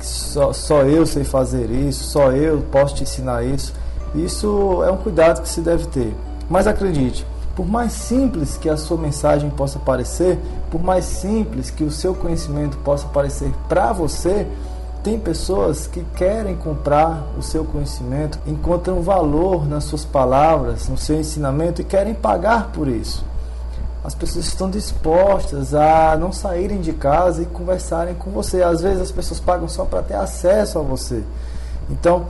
que 0.00 0.04
só, 0.04 0.52
só 0.52 0.82
eu 0.82 1.06
sei 1.06 1.22
fazer 1.22 1.70
isso, 1.70 2.02
só 2.02 2.32
eu 2.32 2.60
posso 2.72 2.96
te 2.96 3.04
ensinar 3.04 3.44
isso. 3.44 3.72
Isso 4.16 4.82
é 4.82 4.90
um 4.90 4.96
cuidado 4.96 5.42
que 5.42 5.48
se 5.48 5.60
deve 5.60 5.86
ter. 5.86 6.12
Mas 6.50 6.66
acredite, 6.66 7.24
por 7.54 7.68
mais 7.68 7.92
simples 7.92 8.56
que 8.56 8.68
a 8.68 8.76
sua 8.76 8.96
mensagem 8.96 9.48
possa 9.48 9.78
parecer, 9.78 10.40
por 10.72 10.82
mais 10.82 11.04
simples 11.04 11.70
que 11.70 11.84
o 11.84 11.90
seu 11.90 12.16
conhecimento 12.16 12.76
possa 12.78 13.06
parecer 13.06 13.52
para 13.68 13.92
você, 13.92 14.44
tem 15.02 15.18
pessoas 15.18 15.86
que 15.86 16.04
querem 16.16 16.56
comprar 16.56 17.26
o 17.38 17.42
seu 17.42 17.64
conhecimento, 17.64 18.38
encontram 18.46 19.00
valor 19.02 19.66
nas 19.66 19.84
suas 19.84 20.04
palavras, 20.04 20.88
no 20.88 20.98
seu 20.98 21.18
ensinamento 21.18 21.80
e 21.80 21.84
querem 21.84 22.14
pagar 22.14 22.70
por 22.72 22.86
isso. 22.86 23.24
As 24.02 24.14
pessoas 24.14 24.46
estão 24.46 24.70
dispostas 24.70 25.74
a 25.74 26.16
não 26.18 26.32
saírem 26.32 26.80
de 26.80 26.92
casa 26.92 27.42
e 27.42 27.46
conversarem 27.46 28.14
com 28.14 28.30
você. 28.30 28.62
Às 28.62 28.80
vezes 28.80 29.00
as 29.00 29.12
pessoas 29.12 29.40
pagam 29.40 29.68
só 29.68 29.84
para 29.84 30.02
ter 30.02 30.14
acesso 30.14 30.78
a 30.78 30.82
você. 30.82 31.22
Então, 31.90 32.26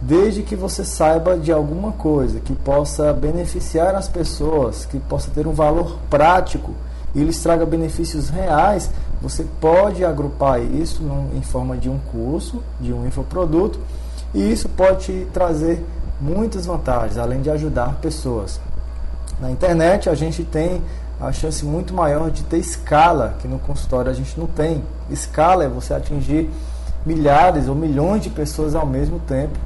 desde 0.00 0.42
que 0.42 0.54
você 0.54 0.84
saiba 0.84 1.38
de 1.38 1.50
alguma 1.50 1.92
coisa 1.92 2.40
que 2.40 2.54
possa 2.54 3.12
beneficiar 3.12 3.94
as 3.94 4.08
pessoas, 4.08 4.84
que 4.84 4.98
possa 4.98 5.30
ter 5.30 5.46
um 5.46 5.52
valor 5.52 5.98
prático 6.10 6.72
e 7.14 7.22
lhes 7.22 7.42
traga 7.42 7.64
benefícios 7.64 8.28
reais, 8.28 8.90
você 9.24 9.46
pode 9.58 10.04
agrupar 10.04 10.60
isso 10.60 11.02
em 11.34 11.40
forma 11.40 11.78
de 11.78 11.88
um 11.88 11.98
curso, 12.12 12.62
de 12.78 12.92
um 12.92 13.06
infoproduto, 13.06 13.80
e 14.34 14.52
isso 14.52 14.68
pode 14.68 15.06
te 15.06 15.26
trazer 15.32 15.82
muitas 16.20 16.66
vantagens, 16.66 17.16
além 17.16 17.40
de 17.40 17.48
ajudar 17.48 17.94
pessoas. 18.02 18.60
Na 19.40 19.50
internet 19.50 20.10
a 20.10 20.14
gente 20.14 20.44
tem 20.44 20.82
a 21.18 21.32
chance 21.32 21.64
muito 21.64 21.94
maior 21.94 22.30
de 22.30 22.42
ter 22.42 22.58
escala, 22.58 23.36
que 23.38 23.48
no 23.48 23.58
consultório 23.58 24.10
a 24.10 24.14
gente 24.14 24.38
não 24.38 24.46
tem. 24.46 24.84
Escala 25.08 25.64
é 25.64 25.68
você 25.68 25.94
atingir 25.94 26.50
milhares 27.06 27.66
ou 27.66 27.74
milhões 27.74 28.22
de 28.22 28.28
pessoas 28.28 28.74
ao 28.74 28.84
mesmo 28.84 29.18
tempo, 29.20 29.58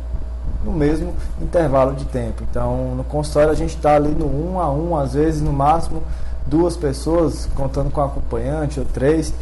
no 0.64 0.70
mesmo 0.70 1.14
intervalo 1.42 1.96
de 1.96 2.04
tempo. 2.04 2.44
Então, 2.48 2.94
no 2.94 3.02
consultório 3.02 3.50
a 3.50 3.56
gente 3.56 3.74
está 3.74 3.96
ali 3.96 4.10
no 4.10 4.26
um 4.26 4.60
a 4.60 4.70
um, 4.70 4.96
às 4.96 5.14
vezes 5.14 5.42
no 5.42 5.52
máximo 5.52 6.04
duas 6.48 6.76
pessoas, 6.76 7.48
contando 7.54 7.90
com 7.90 8.00
acompanhante 8.00 8.80
ou 8.80 8.86
três. 8.86 9.32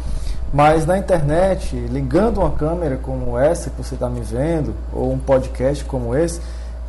Mas 0.53 0.85
na 0.85 0.97
internet, 0.97 1.75
ligando 1.75 2.39
uma 2.39 2.51
câmera 2.51 2.97
como 2.97 3.37
essa 3.37 3.69
que 3.69 3.81
você 3.81 3.95
está 3.95 4.09
me 4.09 4.21
vendo, 4.21 4.73
ou 4.93 5.11
um 5.11 5.19
podcast 5.19 5.83
como 5.85 6.15
esse, 6.15 6.39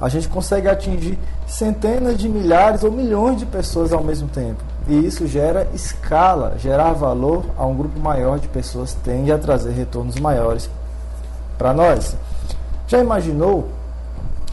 a 0.00 0.08
gente 0.08 0.28
consegue 0.28 0.68
atingir 0.68 1.18
centenas 1.46 2.16
de 2.16 2.28
milhares 2.28 2.84
ou 2.84 2.92
milhões 2.92 3.38
de 3.38 3.46
pessoas 3.46 3.92
ao 3.92 4.02
mesmo 4.02 4.28
tempo. 4.28 4.62
E 4.86 4.94
isso 5.06 5.26
gera 5.26 5.66
escala, 5.74 6.54
gerar 6.58 6.92
valor 6.92 7.44
a 7.56 7.66
um 7.66 7.76
grupo 7.76 7.98
maior 7.98 8.38
de 8.38 8.46
pessoas 8.46 8.94
tende 9.04 9.32
a 9.32 9.38
trazer 9.38 9.72
retornos 9.72 10.16
maiores 10.20 10.70
para 11.58 11.72
nós. 11.72 12.16
Já 12.86 13.00
imaginou 13.00 13.68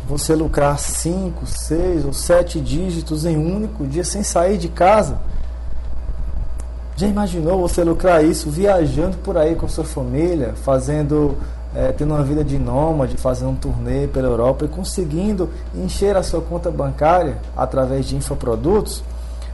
você 0.08 0.36
lucrar 0.36 0.78
5, 0.80 1.46
6 1.46 2.06
ou 2.06 2.14
7 2.14 2.60
dígitos 2.60 3.26
em 3.26 3.38
um 3.38 3.56
único 3.56 3.86
dia 3.86 4.04
sem 4.04 4.24
sair 4.24 4.58
de 4.58 4.68
casa? 4.68 5.20
Já 6.98 7.08
imaginou 7.08 7.60
você 7.60 7.84
lucrar 7.84 8.24
isso 8.24 8.50
viajando 8.50 9.18
por 9.18 9.38
aí 9.38 9.54
com 9.56 9.68
sua 9.68 9.84
família, 9.84 10.54
fazendo, 10.64 11.36
é, 11.76 11.92
tendo 11.92 12.14
uma 12.14 12.24
vida 12.24 12.42
de 12.42 12.58
nômade, 12.58 13.18
fazendo 13.18 13.50
um 13.50 13.56
turnê 13.56 14.08
pela 14.08 14.30
Europa 14.30 14.64
e 14.64 14.68
conseguindo 14.70 15.50
encher 15.76 16.16
a 16.16 16.24
sua 16.24 16.40
conta 16.40 16.72
bancária 16.72 17.38
através 17.56 18.06
de 18.06 18.16
infoprodutos? 18.16 19.04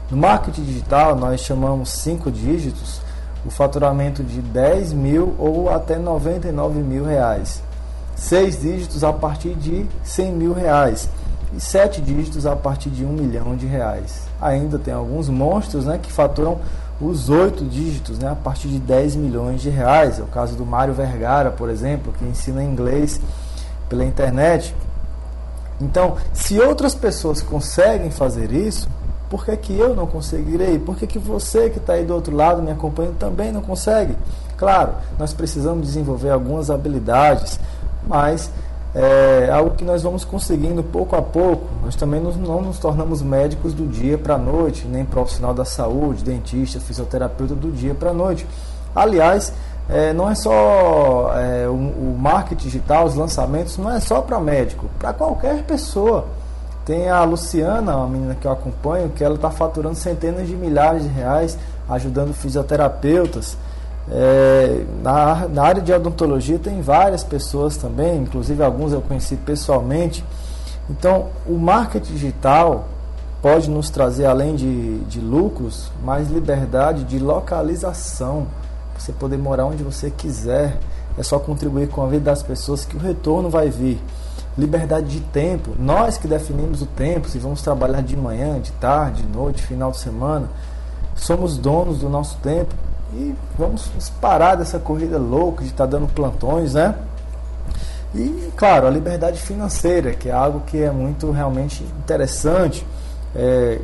No 0.08 0.16
marketing 0.16 0.62
digital, 0.62 1.16
nós 1.16 1.40
chamamos 1.40 1.90
cinco 1.90 2.30
dígitos 2.30 3.00
o 3.44 3.50
faturamento 3.50 4.22
de 4.22 4.40
10 4.40 4.92
mil 4.92 5.34
ou 5.38 5.68
até 5.68 5.98
99 5.98 6.78
mil 6.78 7.04
reais. 7.04 7.60
Seis 8.14 8.60
dígitos 8.60 9.02
a 9.02 9.12
partir 9.12 9.54
de 9.54 9.84
100 10.04 10.32
mil 10.32 10.52
reais 10.52 11.08
e 11.54 11.60
sete 11.60 12.00
dígitos 12.00 12.46
a 12.46 12.56
partir 12.56 12.88
de 12.88 13.04
um 13.04 13.12
milhão 13.12 13.56
de 13.56 13.66
reais. 13.66 14.22
Ainda 14.40 14.78
tem 14.78 14.94
alguns 14.94 15.28
monstros 15.28 15.84
né, 15.84 15.98
que 16.00 16.10
faturam 16.10 16.58
os 17.02 17.28
oito 17.28 17.64
dígitos 17.64 18.18
né, 18.18 18.30
a 18.30 18.34
partir 18.34 18.68
de 18.68 18.78
10 18.78 19.16
milhões 19.16 19.60
de 19.60 19.68
reais. 19.68 20.20
É 20.20 20.22
o 20.22 20.26
caso 20.26 20.54
do 20.54 20.64
Mário 20.64 20.94
Vergara, 20.94 21.50
por 21.50 21.68
exemplo, 21.68 22.12
que 22.16 22.24
ensina 22.24 22.62
inglês 22.62 23.20
pela 23.88 24.04
internet. 24.04 24.74
Então, 25.80 26.16
se 26.32 26.60
outras 26.60 26.94
pessoas 26.94 27.42
conseguem 27.42 28.10
fazer 28.10 28.52
isso, 28.52 28.88
por 29.28 29.44
que, 29.44 29.56
que 29.56 29.76
eu 29.76 29.96
não 29.96 30.06
conseguirei? 30.06 30.78
Por 30.78 30.96
que, 30.96 31.06
que 31.06 31.18
você 31.18 31.68
que 31.70 31.78
está 31.78 31.94
aí 31.94 32.04
do 32.04 32.14
outro 32.14 32.36
lado 32.36 32.62
me 32.62 32.70
acompanhando 32.70 33.16
também 33.18 33.50
não 33.50 33.62
consegue? 33.62 34.16
Claro, 34.56 34.92
nós 35.18 35.32
precisamos 35.32 35.86
desenvolver 35.86 36.30
algumas 36.30 36.70
habilidades, 36.70 37.58
mas 38.06 38.50
é 38.94 39.50
algo 39.50 39.70
que 39.70 39.84
nós 39.84 40.02
vamos 40.02 40.24
conseguindo 40.24 40.82
pouco 40.82 41.16
a 41.16 41.22
pouco. 41.22 41.66
Nós 41.82 41.96
também 41.96 42.20
não 42.20 42.60
nos 42.60 42.78
tornamos 42.78 43.22
médicos 43.22 43.72
do 43.72 43.86
dia 43.86 44.18
para 44.18 44.34
a 44.34 44.38
noite, 44.38 44.86
nem 44.86 45.04
profissional 45.04 45.54
da 45.54 45.64
saúde, 45.64 46.22
dentista, 46.22 46.78
fisioterapeuta 46.78 47.54
do 47.54 47.72
dia 47.72 47.94
para 47.94 48.10
a 48.10 48.12
noite. 48.14 48.46
Aliás, 48.94 49.52
é, 49.88 50.12
não 50.12 50.30
é 50.30 50.34
só 50.34 51.32
é, 51.34 51.66
o, 51.68 51.72
o, 51.72 52.16
marketing 52.18 52.64
digital, 52.64 53.06
os 53.06 53.14
lançamentos, 53.14 53.78
não 53.78 53.90
é 53.90 53.98
só 53.98 54.20
para 54.20 54.38
médico, 54.38 54.88
para 54.98 55.12
qualquer 55.12 55.62
pessoa. 55.62 56.26
Tem 56.84 57.08
a 57.08 57.22
Luciana, 57.24 57.96
uma 57.96 58.08
menina 58.08 58.34
que 58.34 58.46
eu 58.46 58.52
acompanho, 58.52 59.10
que 59.10 59.22
ela 59.22 59.36
está 59.36 59.50
faturando 59.50 59.94
centenas 59.94 60.48
de 60.48 60.54
milhares 60.54 61.02
de 61.04 61.08
reais 61.08 61.56
ajudando 61.88 62.34
fisioterapeutas. 62.34 63.56
É, 64.10 64.84
na, 65.02 65.48
na 65.48 65.62
área 65.62 65.80
de 65.80 65.92
odontologia 65.92 66.58
tem 66.58 66.80
várias 66.80 67.22
pessoas 67.22 67.76
também, 67.76 68.22
inclusive 68.22 68.62
alguns 68.62 68.92
eu 68.92 69.00
conheci 69.00 69.36
pessoalmente. 69.36 70.24
Então, 70.90 71.28
o 71.46 71.56
marketing 71.56 72.12
digital 72.12 72.88
pode 73.40 73.70
nos 73.70 73.90
trazer, 73.90 74.26
além 74.26 74.54
de, 74.54 74.98
de 75.00 75.20
lucros, 75.20 75.90
mais 76.04 76.30
liberdade 76.30 77.04
de 77.04 77.18
localização. 77.18 78.46
Você 78.98 79.12
poder 79.12 79.38
morar 79.38 79.66
onde 79.66 79.82
você 79.82 80.10
quiser. 80.10 80.78
É 81.18 81.22
só 81.22 81.38
contribuir 81.38 81.88
com 81.88 82.02
a 82.02 82.06
vida 82.06 82.24
das 82.24 82.42
pessoas 82.42 82.84
que 82.84 82.96
o 82.96 83.00
retorno 83.00 83.50
vai 83.50 83.68
vir. 83.68 84.00
Liberdade 84.56 85.08
de 85.08 85.20
tempo. 85.20 85.72
Nós 85.78 86.16
que 86.18 86.26
definimos 86.28 86.82
o 86.82 86.86
tempo, 86.86 87.28
se 87.28 87.38
vamos 87.38 87.62
trabalhar 87.62 88.02
de 88.02 88.16
manhã, 88.16 88.60
de 88.60 88.72
tarde, 88.72 89.22
de 89.22 89.28
noite, 89.28 89.62
final 89.62 89.90
de 89.90 89.98
semana, 89.98 90.48
somos 91.14 91.56
donos 91.56 91.98
do 91.98 92.08
nosso 92.08 92.36
tempo 92.38 92.74
e 93.12 93.34
vamos 93.58 93.90
parar 94.20 94.54
dessa 94.54 94.78
corrida 94.78 95.18
louca 95.18 95.62
de 95.62 95.70
estar 95.70 95.84
tá 95.84 95.90
dando 95.90 96.06
plantões, 96.08 96.74
né? 96.74 96.94
E, 98.14 98.50
claro, 98.56 98.86
a 98.86 98.90
liberdade 98.90 99.40
financeira, 99.40 100.12
que 100.12 100.28
é 100.28 100.32
algo 100.32 100.60
que 100.66 100.82
é 100.82 100.90
muito 100.90 101.30
realmente 101.30 101.82
interessante. 101.82 102.86
É, 103.34 103.78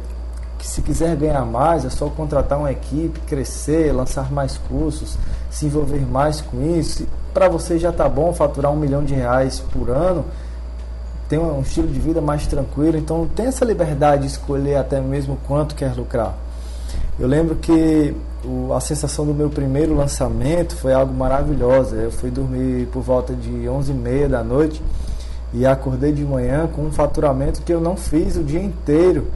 que 0.59 0.67
se 0.67 0.83
quiser 0.83 1.15
ganhar 1.17 1.45
mais, 1.45 1.85
é 1.85 1.91
só 1.91 2.09
contratar 2.11 2.59
uma 2.59 2.71
equipe, 2.71 3.21
crescer, 3.21 3.93
lançar 3.93 4.31
mais 4.33 4.59
cursos, 4.59 5.17
se 5.51 5.67
envolver 5.67 6.05
mais 6.05 6.41
com 6.41 6.61
isso. 6.77 7.07
Para 7.33 7.49
você 7.49 7.79
já 7.79 7.91
está 7.91 8.09
bom 8.09 8.35
faturar 8.35 8.73
um 8.73 8.77
milhão 8.77 9.05
de 9.05 9.15
reais 9.15 9.61
por 9.73 9.89
ano, 9.89 10.25
ter 11.29 11.39
um 11.39 11.61
estilo 11.61 11.87
de 11.87 12.01
vida 12.01 12.21
mais 12.21 12.47
tranquilo, 12.47 12.97
então 12.97 13.29
tem 13.37 13.47
essa 13.47 13.65
liberdade 13.65 14.23
de 14.23 14.29
escolher 14.29 14.77
até 14.77 15.01
mesmo 15.01 15.39
quanto 15.47 15.75
quer 15.75 15.95
lucrar. 15.95 16.35
Eu 17.19 17.29
lembro 17.29 17.55
que 17.57 18.15
o, 18.45 18.73
a 18.73 18.81
sensação 18.81 19.27
do 19.27 19.35
meu 19.35 19.51
primeiro 19.51 19.95
lançamento 19.95 20.77
foi 20.77 20.93
algo 20.93 21.13
maravilhoso. 21.13 21.95
Eu 21.95 22.11
fui 22.11 22.31
dormir 22.31 22.87
por 22.93 23.03
volta 23.03 23.35
de 23.35 23.51
11h30 23.51 24.29
da 24.29 24.45
noite 24.45 24.83
e 25.53 25.67
acordei 25.67 26.13
de 26.13 26.25
manhã 26.25 26.67
com 26.67 26.83
um 26.83 26.93
faturamento 26.93 27.63
que 27.63 27.73
eu 27.73 27.81
não 27.81 27.97
fiz 27.97 28.37
o 28.37 28.45
dia 28.45 28.63
inteiro. 28.63 29.29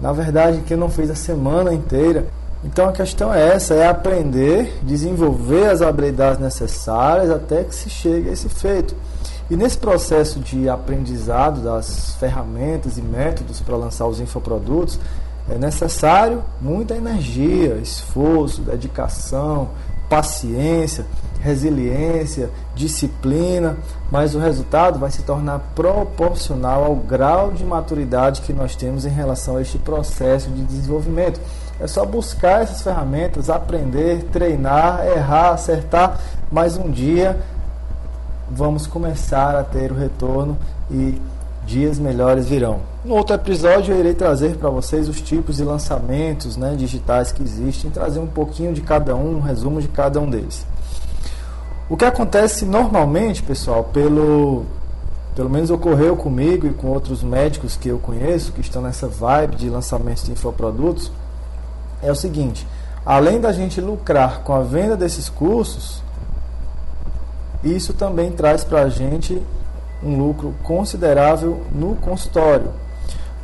Na 0.00 0.12
verdade, 0.12 0.60
que 0.60 0.74
eu 0.74 0.78
não 0.78 0.90
fiz 0.90 1.10
a 1.10 1.14
semana 1.14 1.72
inteira. 1.72 2.26
Então 2.64 2.88
a 2.88 2.92
questão 2.92 3.32
é 3.32 3.54
essa, 3.54 3.74
é 3.74 3.86
aprender, 3.86 4.78
desenvolver 4.82 5.68
as 5.68 5.82
habilidades 5.82 6.40
necessárias 6.40 7.30
até 7.30 7.62
que 7.62 7.74
se 7.74 7.90
chegue 7.90 8.30
a 8.30 8.32
esse 8.32 8.48
feito. 8.48 8.96
E 9.50 9.56
nesse 9.56 9.76
processo 9.76 10.40
de 10.40 10.68
aprendizado 10.70 11.60
das 11.60 12.14
ferramentas 12.14 12.96
e 12.96 13.02
métodos 13.02 13.60
para 13.60 13.76
lançar 13.76 14.06
os 14.06 14.18
infoprodutos, 14.18 14.98
É 15.48 15.58
necessário 15.58 16.42
muita 16.60 16.94
energia, 16.94 17.74
esforço, 17.76 18.62
dedicação, 18.62 19.70
paciência, 20.08 21.04
resiliência, 21.40 22.48
disciplina, 22.74 23.76
mas 24.10 24.34
o 24.34 24.38
resultado 24.38 24.98
vai 24.98 25.10
se 25.10 25.22
tornar 25.22 25.58
proporcional 25.74 26.84
ao 26.84 26.96
grau 26.96 27.52
de 27.52 27.62
maturidade 27.64 28.40
que 28.40 28.52
nós 28.52 28.74
temos 28.74 29.04
em 29.04 29.10
relação 29.10 29.58
a 29.58 29.62
este 29.62 29.76
processo 29.76 30.48
de 30.48 30.62
desenvolvimento. 30.62 31.38
É 31.78 31.86
só 31.86 32.06
buscar 32.06 32.62
essas 32.62 32.80
ferramentas, 32.80 33.50
aprender, 33.50 34.24
treinar, 34.32 35.06
errar, 35.06 35.50
acertar, 35.50 36.18
mas 36.50 36.78
um 36.78 36.90
dia 36.90 37.38
vamos 38.50 38.86
começar 38.86 39.56
a 39.56 39.62
ter 39.62 39.92
o 39.92 39.94
retorno 39.94 40.56
e 40.90 41.20
dias 41.66 41.98
melhores 41.98 42.48
virão. 42.48 42.80
No 43.04 43.14
outro 43.14 43.34
episódio 43.34 43.94
eu 43.94 44.00
irei 44.00 44.14
trazer 44.14 44.56
para 44.56 44.70
vocês 44.70 45.08
os 45.08 45.20
tipos 45.20 45.56
de 45.56 45.64
lançamentos 45.64 46.56
né, 46.56 46.74
digitais 46.76 47.32
que 47.32 47.42
existem, 47.42 47.90
trazer 47.90 48.18
um 48.18 48.26
pouquinho 48.26 48.72
de 48.72 48.80
cada 48.80 49.14
um, 49.14 49.36
um 49.36 49.40
resumo 49.40 49.80
de 49.80 49.88
cada 49.88 50.20
um 50.20 50.28
deles. 50.28 50.66
O 51.88 51.96
que 51.96 52.04
acontece 52.04 52.64
normalmente, 52.64 53.42
pessoal, 53.42 53.84
pelo 53.84 54.64
pelo 55.34 55.50
menos 55.50 55.68
ocorreu 55.68 56.16
comigo 56.16 56.66
e 56.66 56.72
com 56.72 56.88
outros 56.88 57.22
médicos 57.22 57.76
que 57.76 57.88
eu 57.88 57.98
conheço 57.98 58.52
que 58.52 58.60
estão 58.60 58.80
nessa 58.80 59.08
vibe 59.08 59.56
de 59.56 59.68
lançamentos 59.68 60.22
de 60.24 60.32
infoprodutos, 60.32 61.10
é 62.00 62.10
o 62.10 62.14
seguinte: 62.14 62.66
além 63.04 63.40
da 63.40 63.52
gente 63.52 63.80
lucrar 63.80 64.42
com 64.42 64.54
a 64.54 64.60
venda 64.60 64.96
desses 64.96 65.28
cursos, 65.28 66.02
isso 67.64 67.92
também 67.92 68.30
traz 68.30 68.62
para 68.62 68.82
a 68.82 68.88
gente 68.88 69.42
um 70.04 70.18
lucro 70.18 70.54
considerável 70.62 71.62
no 71.72 71.96
consultório, 71.96 72.70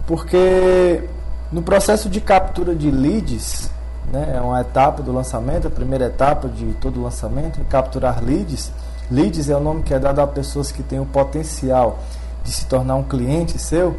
porque 0.07 1.03
no 1.51 1.63
processo 1.63 2.09
de 2.09 2.21
captura 2.21 2.75
de 2.75 2.91
leads, 2.91 3.71
né, 4.13 4.35
é 4.37 4.41
uma 4.41 4.61
etapa 4.61 5.03
do 5.03 5.13
lançamento, 5.13 5.67
a 5.67 5.71
primeira 5.71 6.07
etapa 6.07 6.49
de 6.49 6.67
todo 6.75 7.01
o 7.01 7.03
lançamento, 7.03 7.61
é 7.61 7.65
capturar 7.65 8.23
leads. 8.23 8.73
Leads 9.11 9.49
é 9.49 9.57
o 9.57 9.61
nome 9.61 9.83
que 9.83 9.93
é 9.93 9.99
dado 9.99 10.21
a 10.21 10.27
pessoas 10.27 10.71
que 10.71 10.83
têm 10.83 11.01
o 11.01 11.07
potencial 11.07 11.99
de 12.45 12.53
se 12.53 12.67
tornar 12.67 12.97
um 12.97 13.03
cliente 13.03 13.59
seu. 13.59 13.97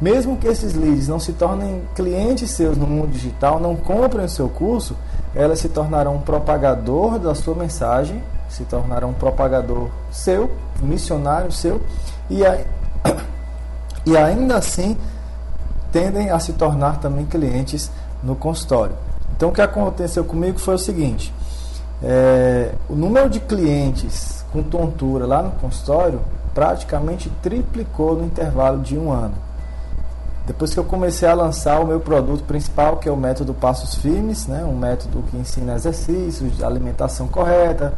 Mesmo 0.00 0.36
que 0.36 0.48
esses 0.48 0.74
leads 0.74 1.08
não 1.08 1.20
se 1.20 1.32
tornem 1.32 1.82
clientes 1.94 2.50
seus 2.50 2.76
no 2.76 2.86
mundo 2.86 3.12
digital, 3.12 3.60
não 3.60 3.76
comprem 3.76 4.24
o 4.24 4.28
seu 4.28 4.48
curso, 4.48 4.96
elas 5.34 5.58
se 5.58 5.68
tornarão 5.68 6.16
um 6.16 6.20
propagador 6.20 7.18
da 7.18 7.34
sua 7.34 7.54
mensagem, 7.54 8.22
se 8.50 8.64
tornarão 8.64 9.10
um 9.10 9.14
propagador 9.14 9.88
seu, 10.10 10.50
um 10.82 10.86
missionário 10.86 11.50
seu, 11.52 11.80
e, 12.28 12.44
a, 12.44 12.58
e 14.04 14.16
ainda 14.16 14.56
assim 14.56 14.96
tendem 15.92 16.30
a 16.30 16.38
se 16.38 16.52
tornar 16.52 16.98
também 16.98 17.24
clientes 17.24 17.90
no 18.22 18.34
consultório. 18.34 18.94
Então 19.36 19.48
o 19.48 19.52
que 19.52 19.62
aconteceu 19.62 20.24
comigo 20.24 20.58
foi 20.58 20.74
o 20.74 20.78
seguinte: 20.78 21.32
é, 22.02 22.72
o 22.88 22.94
número 22.94 23.30
de 23.30 23.40
clientes 23.40 24.44
com 24.52 24.62
tontura 24.62 25.26
lá 25.26 25.42
no 25.42 25.52
consultório 25.52 26.20
praticamente 26.52 27.30
triplicou 27.42 28.16
no 28.16 28.24
intervalo 28.24 28.80
de 28.80 28.98
um 28.98 29.12
ano. 29.12 29.34
Depois 30.46 30.74
que 30.74 30.80
eu 30.80 30.84
comecei 30.84 31.28
a 31.28 31.34
lançar 31.34 31.80
o 31.80 31.86
meu 31.86 32.00
produto 32.00 32.42
principal, 32.42 32.96
que 32.96 33.08
é 33.08 33.12
o 33.12 33.16
método 33.16 33.54
Passos 33.54 33.94
Firmes, 33.94 34.48
né, 34.48 34.64
um 34.64 34.76
método 34.76 35.22
que 35.30 35.36
ensina 35.36 35.74
exercícios, 35.74 36.62
alimentação 36.62 37.28
correta 37.28 37.94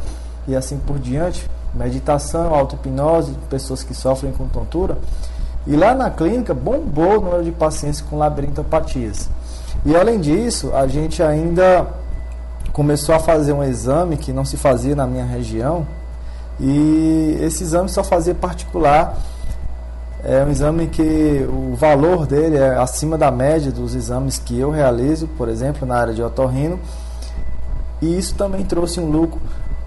e 0.47 0.55
assim 0.55 0.77
por 0.77 0.99
diante, 0.99 1.49
meditação, 1.73 2.53
auto-hipnose, 2.53 3.33
pessoas 3.49 3.83
que 3.83 3.93
sofrem 3.93 4.31
com 4.31 4.47
tontura. 4.47 4.97
E 5.65 5.75
lá 5.75 5.95
na 5.95 6.09
clínica 6.09 6.53
bombou 6.53 7.19
o 7.19 7.21
número 7.21 7.43
de 7.43 7.51
pacientes 7.51 8.01
com 8.01 8.17
labirintopatias. 8.17 9.29
E 9.85 9.95
além 9.95 10.19
disso, 10.19 10.71
a 10.73 10.87
gente 10.87 11.23
ainda 11.23 11.87
começou 12.71 13.15
a 13.15 13.19
fazer 13.19 13.53
um 13.53 13.63
exame 13.63 14.17
que 14.17 14.33
não 14.33 14.43
se 14.43 14.57
fazia 14.57 14.95
na 14.95 15.05
minha 15.05 15.25
região, 15.25 15.85
e 16.59 17.37
esse 17.41 17.63
exame 17.63 17.89
só 17.89 18.03
fazia 18.03 18.35
particular 18.35 19.17
é 20.23 20.41
um 20.41 20.49
exame 20.49 20.87
que 20.87 21.45
o 21.49 21.75
valor 21.75 22.25
dele 22.25 22.55
é 22.55 22.77
acima 22.77 23.17
da 23.17 23.29
média 23.29 23.69
dos 23.71 23.93
exames 23.93 24.37
que 24.37 24.57
eu 24.57 24.71
realizo, 24.71 25.27
por 25.27 25.49
exemplo, 25.49 25.85
na 25.85 25.97
área 25.97 26.13
de 26.13 26.23
otorrino. 26.23 26.79
E 28.01 28.17
isso 28.17 28.33
também 28.35 28.63
trouxe 28.63 29.01
um 29.01 29.11
lucro 29.11 29.41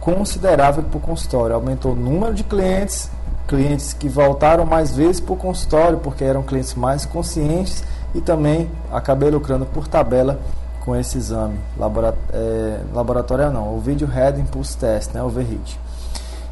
considerável 0.07 0.85
para 0.85 0.99
o 0.99 1.01
consultório. 1.01 1.57
Aumentou 1.57 1.91
o 1.91 1.97
número 1.97 2.33
de 2.33 2.45
clientes, 2.45 3.11
clientes 3.49 3.93
que 3.93 4.09
voltaram 4.09 4.65
mais 4.65 4.95
vezes 4.95 5.19
para 5.19 5.33
o 5.33 5.37
consultório, 5.37 5.99
porque 5.99 6.23
eram 6.23 6.45
clientes 6.45 6.75
mais 6.75 7.05
conscientes 7.05 7.83
e 8.15 8.21
também 8.21 8.71
acabei 8.93 9.29
lucrando 9.31 9.67
por 9.67 9.89
tabela 9.89 10.39
com 10.85 10.95
esse 10.95 11.19
exame 11.19 11.59
é, 12.33 12.79
laboratorial 12.95 13.53
não, 13.53 13.75
o 13.75 13.81
Video 13.81 14.07
Head 14.07 14.41
Impulse 14.41 14.77
Test, 14.77 15.13
né, 15.13 15.21
o 15.21 15.29
VRIT. 15.29 15.77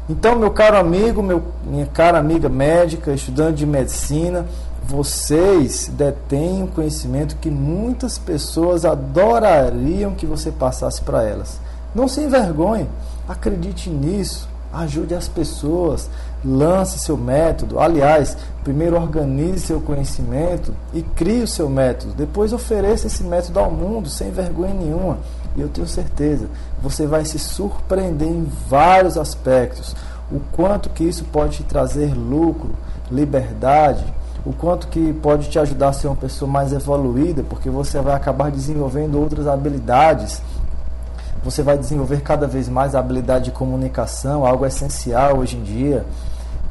Então, 0.09 0.35
meu 0.35 0.51
caro 0.51 0.77
amigo, 0.77 1.23
meu, 1.23 1.41
minha 1.65 1.85
cara 1.85 2.19
amiga 2.19 2.49
médica, 2.49 3.13
estudante 3.13 3.59
de 3.59 3.65
medicina, 3.65 4.45
vocês 4.83 5.89
detêm 5.93 6.61
um 6.61 6.67
conhecimento 6.67 7.37
que 7.37 7.49
muitas 7.49 8.17
pessoas 8.17 8.83
adorariam 8.83 10.13
que 10.13 10.25
você 10.25 10.51
passasse 10.51 11.01
para 11.01 11.23
elas. 11.23 11.57
Não 11.95 12.09
se 12.09 12.19
envergonhe, 12.19 12.87
acredite 13.27 13.89
nisso, 13.89 14.47
ajude 14.71 15.15
as 15.15 15.27
pessoas, 15.27 16.09
lance 16.43 16.99
seu 16.99 17.17
método. 17.17 17.79
Aliás, 17.79 18.37
primeiro 18.63 18.95
organize 18.95 19.59
seu 19.67 19.79
conhecimento 19.79 20.73
e 20.93 21.01
crie 21.01 21.43
o 21.43 21.47
seu 21.47 21.69
método. 21.69 22.13
Depois 22.13 22.53
ofereça 22.53 23.07
esse 23.07 23.23
método 23.23 23.59
ao 23.59 23.71
mundo 23.71 24.09
sem 24.09 24.31
vergonha 24.31 24.73
nenhuma. 24.73 25.17
E 25.55 25.61
eu 25.61 25.69
tenho 25.69 25.87
certeza, 25.87 26.47
você 26.81 27.07
vai 27.07 27.23
se 27.23 27.39
surpreender 27.39 28.27
em 28.27 28.45
vários 28.69 29.17
aspectos. 29.17 29.95
O 30.29 30.39
quanto 30.51 30.89
que 30.89 31.03
isso 31.03 31.23
pode 31.25 31.57
te 31.57 31.63
trazer 31.63 32.13
lucro, 32.13 32.71
liberdade, 33.09 34.03
o 34.45 34.51
quanto 34.51 34.87
que 34.87 35.13
pode 35.13 35.49
te 35.49 35.57
ajudar 35.57 35.89
a 35.89 35.93
ser 35.93 36.07
uma 36.07 36.15
pessoa 36.15 36.49
mais 36.49 36.73
evoluída, 36.73 37.43
porque 37.43 37.69
você 37.69 37.99
vai 38.01 38.13
acabar 38.13 38.51
desenvolvendo 38.51 39.19
outras 39.19 39.47
habilidades. 39.47 40.41
Você 41.45 41.61
vai 41.61 41.77
desenvolver 41.77 42.21
cada 42.21 42.47
vez 42.47 42.67
mais 42.67 42.95
a 42.95 42.99
habilidade 42.99 43.45
de 43.45 43.51
comunicação, 43.51 44.43
algo 44.43 44.65
essencial 44.65 45.37
hoje 45.37 45.55
em 45.55 45.61
dia. 45.61 46.03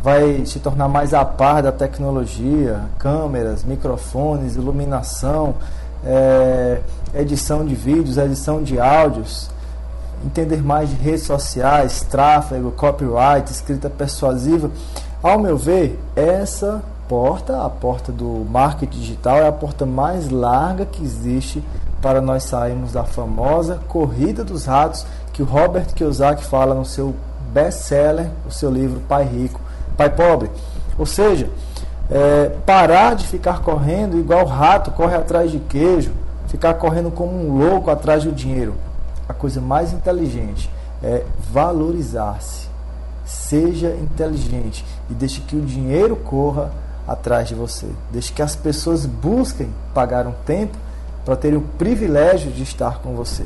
Vai 0.02 0.44
se 0.46 0.58
tornar 0.58 0.88
mais 0.88 1.14
a 1.14 1.24
par 1.24 1.62
da 1.62 1.70
tecnologia, 1.70 2.80
câmeras, 2.98 3.62
microfones, 3.62 4.56
iluminação, 4.56 5.54
é, 6.04 6.80
edição 7.14 7.64
de 7.64 7.72
vídeos, 7.72 8.18
edição 8.18 8.64
de 8.64 8.80
áudios, 8.80 9.48
entender 10.26 10.60
mais 10.60 10.90
de 10.90 10.96
redes 10.96 11.22
sociais, 11.22 12.02
tráfego, 12.10 12.72
copyright, 12.72 13.48
escrita 13.52 13.88
persuasiva. 13.88 14.72
Ao 15.22 15.38
meu 15.38 15.56
ver, 15.56 16.00
essa 16.16 16.82
porta, 17.08 17.64
a 17.64 17.70
porta 17.70 18.10
do 18.10 18.44
marketing 18.50 18.98
digital, 18.98 19.36
é 19.36 19.46
a 19.46 19.52
porta 19.52 19.86
mais 19.86 20.30
larga 20.30 20.84
que 20.84 21.00
existe 21.00 21.62
para 22.04 22.20
nós 22.20 22.42
sairmos 22.42 22.92
da 22.92 23.02
famosa 23.02 23.80
corrida 23.88 24.44
dos 24.44 24.66
ratos 24.66 25.06
que 25.32 25.42
o 25.42 25.46
Robert 25.46 25.86
Kiyosaki 25.94 26.44
fala 26.44 26.74
no 26.74 26.84
seu 26.84 27.14
best-seller, 27.50 28.28
o 28.46 28.52
seu 28.52 28.70
livro 28.70 29.00
Pai 29.08 29.24
Rico, 29.24 29.58
Pai 29.96 30.10
Pobre. 30.10 30.50
Ou 30.98 31.06
seja, 31.06 31.48
é, 32.10 32.50
parar 32.66 33.14
de 33.14 33.26
ficar 33.26 33.62
correndo 33.62 34.18
igual 34.18 34.44
rato 34.44 34.90
corre 34.90 35.16
atrás 35.16 35.50
de 35.50 35.58
queijo, 35.60 36.12
ficar 36.48 36.74
correndo 36.74 37.10
como 37.10 37.32
um 37.32 37.56
louco 37.56 37.90
atrás 37.90 38.22
do 38.22 38.32
dinheiro. 38.32 38.74
A 39.26 39.32
coisa 39.32 39.58
mais 39.62 39.94
inteligente 39.94 40.70
é 41.02 41.24
valorizar-se. 41.50 42.68
Seja 43.24 43.96
inteligente 43.96 44.84
e 45.08 45.14
deixe 45.14 45.40
que 45.40 45.56
o 45.56 45.62
dinheiro 45.62 46.16
corra 46.16 46.70
atrás 47.08 47.48
de 47.48 47.54
você. 47.54 47.88
Deixe 48.12 48.30
que 48.30 48.42
as 48.42 48.54
pessoas 48.54 49.06
busquem 49.06 49.70
pagar 49.94 50.26
um 50.26 50.34
tempo 50.44 50.76
para 51.24 51.36
terem 51.36 51.58
o 51.58 51.62
privilégio 51.62 52.50
de 52.50 52.62
estar 52.62 52.98
com 52.98 53.14
você. 53.14 53.44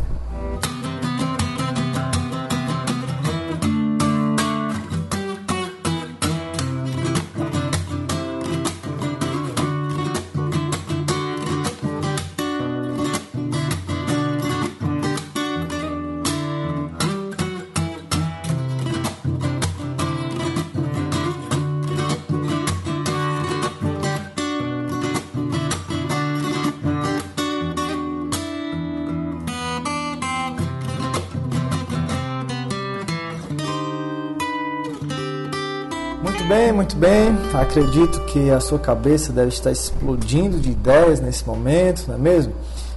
Bem, 36.48 36.72
muito 36.72 36.96
bem. 36.96 37.36
Acredito 37.52 38.22
que 38.22 38.50
a 38.50 38.58
sua 38.58 38.78
cabeça 38.78 39.30
deve 39.34 39.48
estar 39.48 39.70
explodindo 39.70 40.58
de 40.58 40.70
ideias 40.70 41.20
nesse 41.20 41.46
momento, 41.46 42.06
não 42.08 42.14
é 42.14 42.18
mesmo? 42.18 42.54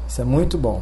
Isso 0.08 0.22
é 0.22 0.24
muito 0.24 0.58
bom. 0.58 0.82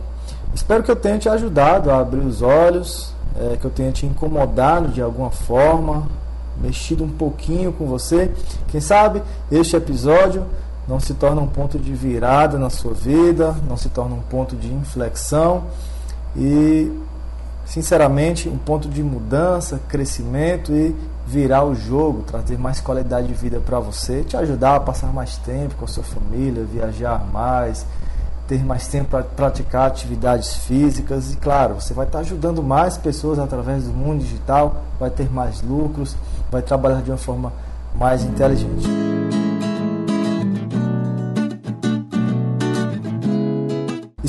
Espero 0.54 0.84
que 0.84 0.92
eu 0.92 0.96
tenha 0.96 1.18
te 1.18 1.28
ajudado 1.28 1.90
a 1.90 2.00
abrir 2.00 2.20
os 2.20 2.44
olhos, 2.44 3.12
é, 3.40 3.58
que 3.58 3.66
eu 3.66 3.72
tenha 3.72 3.92
te 3.92 4.06
incomodado 4.06 4.90
de 4.90 5.02
alguma 5.02 5.32
forma, 5.32 6.08
mexido 6.62 7.04
um 7.04 7.10
pouquinho 7.10 7.74
com 7.74 7.88
você. 7.88 8.32
Quem 8.68 8.80
sabe 8.80 9.24
este 9.52 9.76
episódio 9.76 10.46
não 10.88 11.00
se 11.00 11.16
torna 11.16 11.42
um 11.42 11.48
ponto 11.48 11.80
de 11.80 11.94
virada 11.94 12.60
na 12.60 12.70
sua 12.70 12.94
vida, 12.94 13.56
não 13.68 13.78
se 13.78 13.90
torna 13.90 14.14
um 14.14 14.22
ponto 14.22 14.56
de 14.56 14.72
inflexão 14.72 15.64
e, 16.36 16.92
sinceramente, 17.66 18.48
um 18.48 18.58
ponto 18.58 18.88
de 18.88 19.02
mudança, 19.02 19.80
crescimento 19.88 20.72
e 20.72 20.96
virar 21.30 21.64
o 21.64 21.76
jogo, 21.76 22.24
trazer 22.24 22.58
mais 22.58 22.82
qualidade 22.82 23.28
de 23.28 23.34
vida 23.36 23.60
para 23.60 23.80
você, 23.80 24.24
te 24.24 24.36
ajudar 24.36 24.78
a 24.78 24.80
passar 24.80 25.14
mais 25.14 25.38
tempo 25.38 25.76
com 25.76 25.86
a 25.86 25.88
sua 25.88 26.04
família, 26.04 26.64
viajar 26.64 27.24
mais, 27.32 27.86
ter 28.48 28.66
mais 28.66 28.88
tempo 28.88 29.12
para 29.12 29.24
praticar 29.24 29.88
atividades 29.88 30.56
físicas 30.66 31.32
e, 31.32 31.38
claro, 31.38 31.76
você 31.76 31.94
vai 31.94 32.08
estar 32.08 32.20
ajudando 32.20 32.64
mais 32.64 32.98
pessoas 32.98 33.38
através 33.38 33.84
do 33.84 33.92
mundo 33.92 34.22
digital, 34.22 34.78
vai 35.00 35.12
ter 35.12 35.32
mais 35.32 35.62
lucros, 35.62 36.18
vai 36.50 36.64
trabalhar 36.64 37.04
de 37.04 37.12
uma 37.12 37.18
forma 37.18 37.54
mais 37.96 38.24
inteligente. 38.24 39.19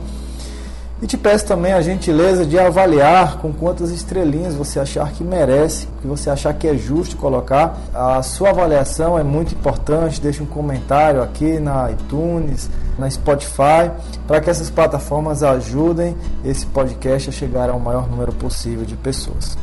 e 1.00 1.06
te 1.06 1.16
peço 1.16 1.46
também 1.46 1.72
a 1.72 1.80
gentileza 1.80 2.44
de 2.44 2.58
avaliar 2.58 3.38
com 3.38 3.52
quantas 3.52 3.90
estrelinhas 3.90 4.56
você 4.56 4.80
achar 4.80 5.12
que 5.12 5.22
merece, 5.22 5.86
que 6.00 6.08
você 6.08 6.28
achar 6.28 6.52
que 6.54 6.66
é 6.66 6.76
justo 6.76 7.16
colocar. 7.16 7.78
A 7.94 8.20
sua 8.20 8.50
avaliação 8.50 9.16
é 9.16 9.22
muito 9.22 9.54
importante. 9.54 10.20
Deixe 10.20 10.42
um 10.42 10.46
comentário 10.46 11.22
aqui 11.22 11.60
na 11.60 11.88
iTunes, 11.92 12.68
na 12.98 13.08
Spotify, 13.08 13.92
para 14.26 14.40
que 14.40 14.50
essas 14.50 14.70
plataformas 14.70 15.44
ajudem 15.44 16.16
esse 16.44 16.66
podcast 16.66 17.28
a 17.28 17.32
chegar 17.32 17.70
ao 17.70 17.78
maior 17.78 18.08
número 18.08 18.32
possível 18.32 18.84
de 18.84 18.96
pessoas. 18.96 19.56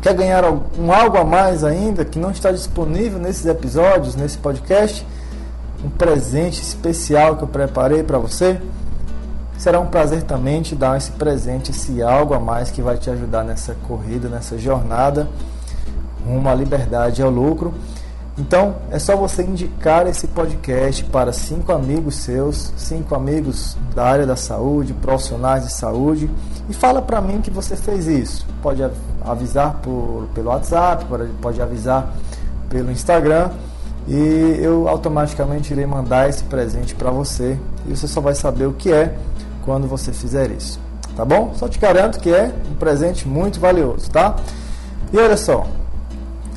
Quer 0.00 0.14
ganhar 0.14 0.44
um 0.44 0.92
algo 0.92 1.18
a 1.18 1.24
mais 1.24 1.62
ainda 1.62 2.04
que 2.04 2.18
não 2.18 2.32
está 2.32 2.50
disponível 2.50 3.20
nesses 3.20 3.46
episódios, 3.46 4.16
nesse 4.16 4.38
podcast? 4.38 5.06
Um 5.84 5.88
presente 5.88 6.60
especial 6.60 7.36
que 7.36 7.44
eu 7.44 7.48
preparei 7.48 8.02
para 8.02 8.18
você? 8.18 8.60
Será 9.62 9.78
um 9.78 9.86
prazer 9.86 10.24
também 10.24 10.60
te 10.60 10.74
dar 10.74 10.96
esse 10.96 11.12
presente, 11.12 11.70
esse 11.70 12.02
algo 12.02 12.34
a 12.34 12.40
mais 12.40 12.68
que 12.68 12.82
vai 12.82 12.96
te 12.96 13.08
ajudar 13.08 13.44
nessa 13.44 13.76
corrida, 13.86 14.28
nessa 14.28 14.58
jornada 14.58 15.28
rumo 16.26 16.48
à 16.48 16.52
liberdade 16.52 17.20
e 17.20 17.24
ao 17.24 17.30
lucro. 17.30 17.72
Então, 18.36 18.74
é 18.90 18.98
só 18.98 19.14
você 19.14 19.44
indicar 19.44 20.04
esse 20.08 20.26
podcast 20.26 21.04
para 21.04 21.32
cinco 21.32 21.70
amigos 21.70 22.16
seus, 22.16 22.72
cinco 22.76 23.14
amigos 23.14 23.76
da 23.94 24.04
área 24.04 24.26
da 24.26 24.34
saúde, 24.34 24.94
profissionais 24.94 25.64
de 25.64 25.72
saúde, 25.72 26.28
e 26.68 26.74
fala 26.74 27.00
para 27.00 27.20
mim 27.20 27.40
que 27.40 27.50
você 27.52 27.76
fez 27.76 28.08
isso. 28.08 28.44
Pode 28.60 28.82
avisar 29.24 29.74
por, 29.74 30.26
pelo 30.34 30.48
WhatsApp, 30.48 31.06
pode 31.40 31.62
avisar 31.62 32.12
pelo 32.68 32.90
Instagram, 32.90 33.48
e 34.08 34.58
eu 34.60 34.88
automaticamente 34.88 35.72
irei 35.72 35.86
mandar 35.86 36.28
esse 36.28 36.42
presente 36.42 36.96
para 36.96 37.12
você, 37.12 37.56
e 37.86 37.96
você 37.96 38.08
só 38.08 38.20
vai 38.20 38.34
saber 38.34 38.66
o 38.66 38.72
que 38.72 38.92
é 38.92 39.14
quando 39.64 39.86
você 39.86 40.12
fizer 40.12 40.50
isso. 40.50 40.78
Tá 41.16 41.24
bom? 41.24 41.52
Só 41.56 41.68
te 41.68 41.78
garanto 41.78 42.18
que 42.20 42.30
é 42.30 42.52
um 42.70 42.74
presente 42.74 43.28
muito 43.28 43.60
valioso, 43.60 44.10
tá? 44.10 44.36
E 45.12 45.18
olha 45.18 45.36
só, 45.36 45.66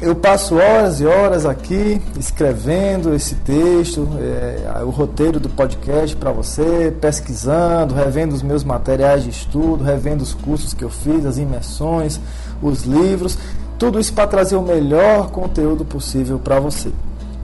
eu 0.01 0.13
passo 0.13 0.55
horas 0.55 0.99
e 0.99 1.05
horas 1.05 1.45
aqui 1.45 2.01
escrevendo 2.17 3.13
esse 3.13 3.35
texto, 3.35 4.07
é, 4.19 4.83
o 4.83 4.89
roteiro 4.89 5.39
do 5.39 5.49
podcast 5.49 6.15
para 6.15 6.31
você, 6.31 6.93
pesquisando, 6.99 7.93
revendo 7.93 8.35
os 8.35 8.41
meus 8.41 8.63
materiais 8.63 9.23
de 9.23 9.29
estudo, 9.29 9.83
revendo 9.83 10.21
os 10.21 10.33
cursos 10.33 10.73
que 10.73 10.83
eu 10.83 10.89
fiz, 10.89 11.25
as 11.25 11.37
imersões, 11.37 12.19
os 12.61 12.83
livros, 12.83 13.37
tudo 13.79 13.99
isso 13.99 14.13
para 14.13 14.27
trazer 14.27 14.55
o 14.55 14.61
melhor 14.61 15.31
conteúdo 15.31 15.83
possível 15.83 16.39
para 16.39 16.59
você. 16.59 16.91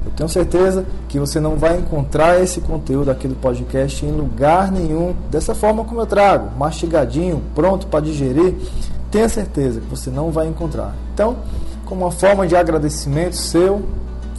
Eu 0.03 0.11
tenho 0.11 0.27
certeza 0.27 0.85
que 1.07 1.19
você 1.19 1.39
não 1.39 1.57
vai 1.57 1.77
encontrar 1.77 2.41
esse 2.41 2.59
conteúdo 2.59 3.11
aqui 3.11 3.27
do 3.27 3.35
podcast 3.35 4.03
em 4.05 4.11
lugar 4.11 4.71
nenhum, 4.71 5.13
dessa 5.29 5.53
forma 5.53 5.83
como 5.83 6.01
eu 6.01 6.05
trago, 6.07 6.49
mastigadinho, 6.57 7.41
pronto 7.53 7.85
para 7.85 7.99
digerir. 7.99 8.55
Tenha 9.11 9.29
certeza 9.29 9.79
que 9.79 9.87
você 9.87 10.09
não 10.09 10.31
vai 10.31 10.47
encontrar. 10.47 10.95
Então, 11.13 11.37
como 11.85 12.01
uma 12.01 12.11
forma 12.11 12.47
de 12.47 12.55
agradecimento 12.55 13.35
seu, 13.35 13.81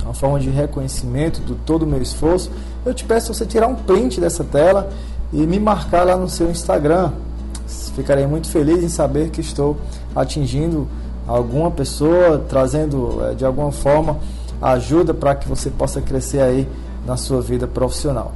uma 0.02 0.14
forma 0.14 0.40
de 0.40 0.50
reconhecimento 0.50 1.40
do 1.40 1.54
todo 1.54 1.82
o 1.82 1.86
meu 1.86 2.02
esforço, 2.02 2.50
eu 2.84 2.92
te 2.92 3.04
peço 3.04 3.32
você 3.32 3.46
tirar 3.46 3.68
um 3.68 3.76
print 3.76 4.20
dessa 4.20 4.42
tela 4.42 4.90
e 5.32 5.46
me 5.46 5.60
marcar 5.60 6.04
lá 6.04 6.16
no 6.16 6.28
seu 6.28 6.50
Instagram. 6.50 7.12
Ficarei 7.94 8.26
muito 8.26 8.48
feliz 8.48 8.82
em 8.82 8.88
saber 8.88 9.30
que 9.30 9.40
estou 9.40 9.76
atingindo 10.14 10.88
alguma 11.26 11.70
pessoa, 11.70 12.44
trazendo 12.48 13.20
eh, 13.22 13.34
de 13.34 13.44
alguma 13.44 13.70
forma 13.70 14.18
ajuda 14.62 15.12
para 15.12 15.34
que 15.34 15.48
você 15.48 15.68
possa 15.68 16.00
crescer 16.00 16.40
aí 16.40 16.68
na 17.04 17.16
sua 17.16 17.42
vida 17.42 17.66
profissional. 17.66 18.32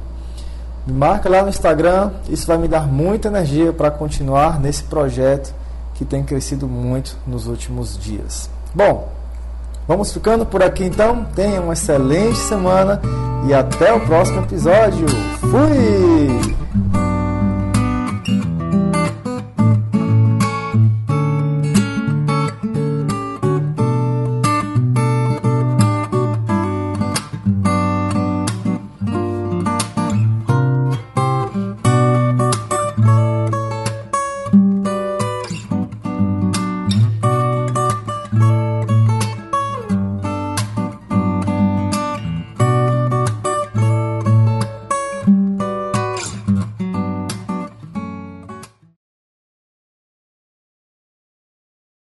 Me 0.85 0.93
marca 0.93 1.29
lá 1.29 1.41
no 1.41 1.49
Instagram, 1.49 2.11
isso 2.29 2.45
vai 2.45 2.57
me 2.57 2.67
dar 2.67 2.87
muita 2.87 3.29
energia 3.29 3.73
para 3.73 3.89
continuar 3.89 4.59
nesse 4.59 4.83
projeto 4.83 5.53
que 5.95 6.05
tem 6.05 6.23
crescido 6.23 6.67
muito 6.67 7.17
nos 7.25 7.47
últimos 7.47 7.97
dias. 7.97 8.49
Bom, 8.73 9.09
vamos 9.87 10.13
ficando 10.13 10.45
por 10.45 10.61
aqui 10.61 10.83
então. 10.83 11.25
Tenha 11.35 11.59
uma 11.61 11.73
excelente 11.73 12.37
semana 12.37 13.01
e 13.47 13.53
até 13.53 13.93
o 13.93 13.99
próximo 14.01 14.41
episódio. 14.41 15.07
Fui! 15.39 16.66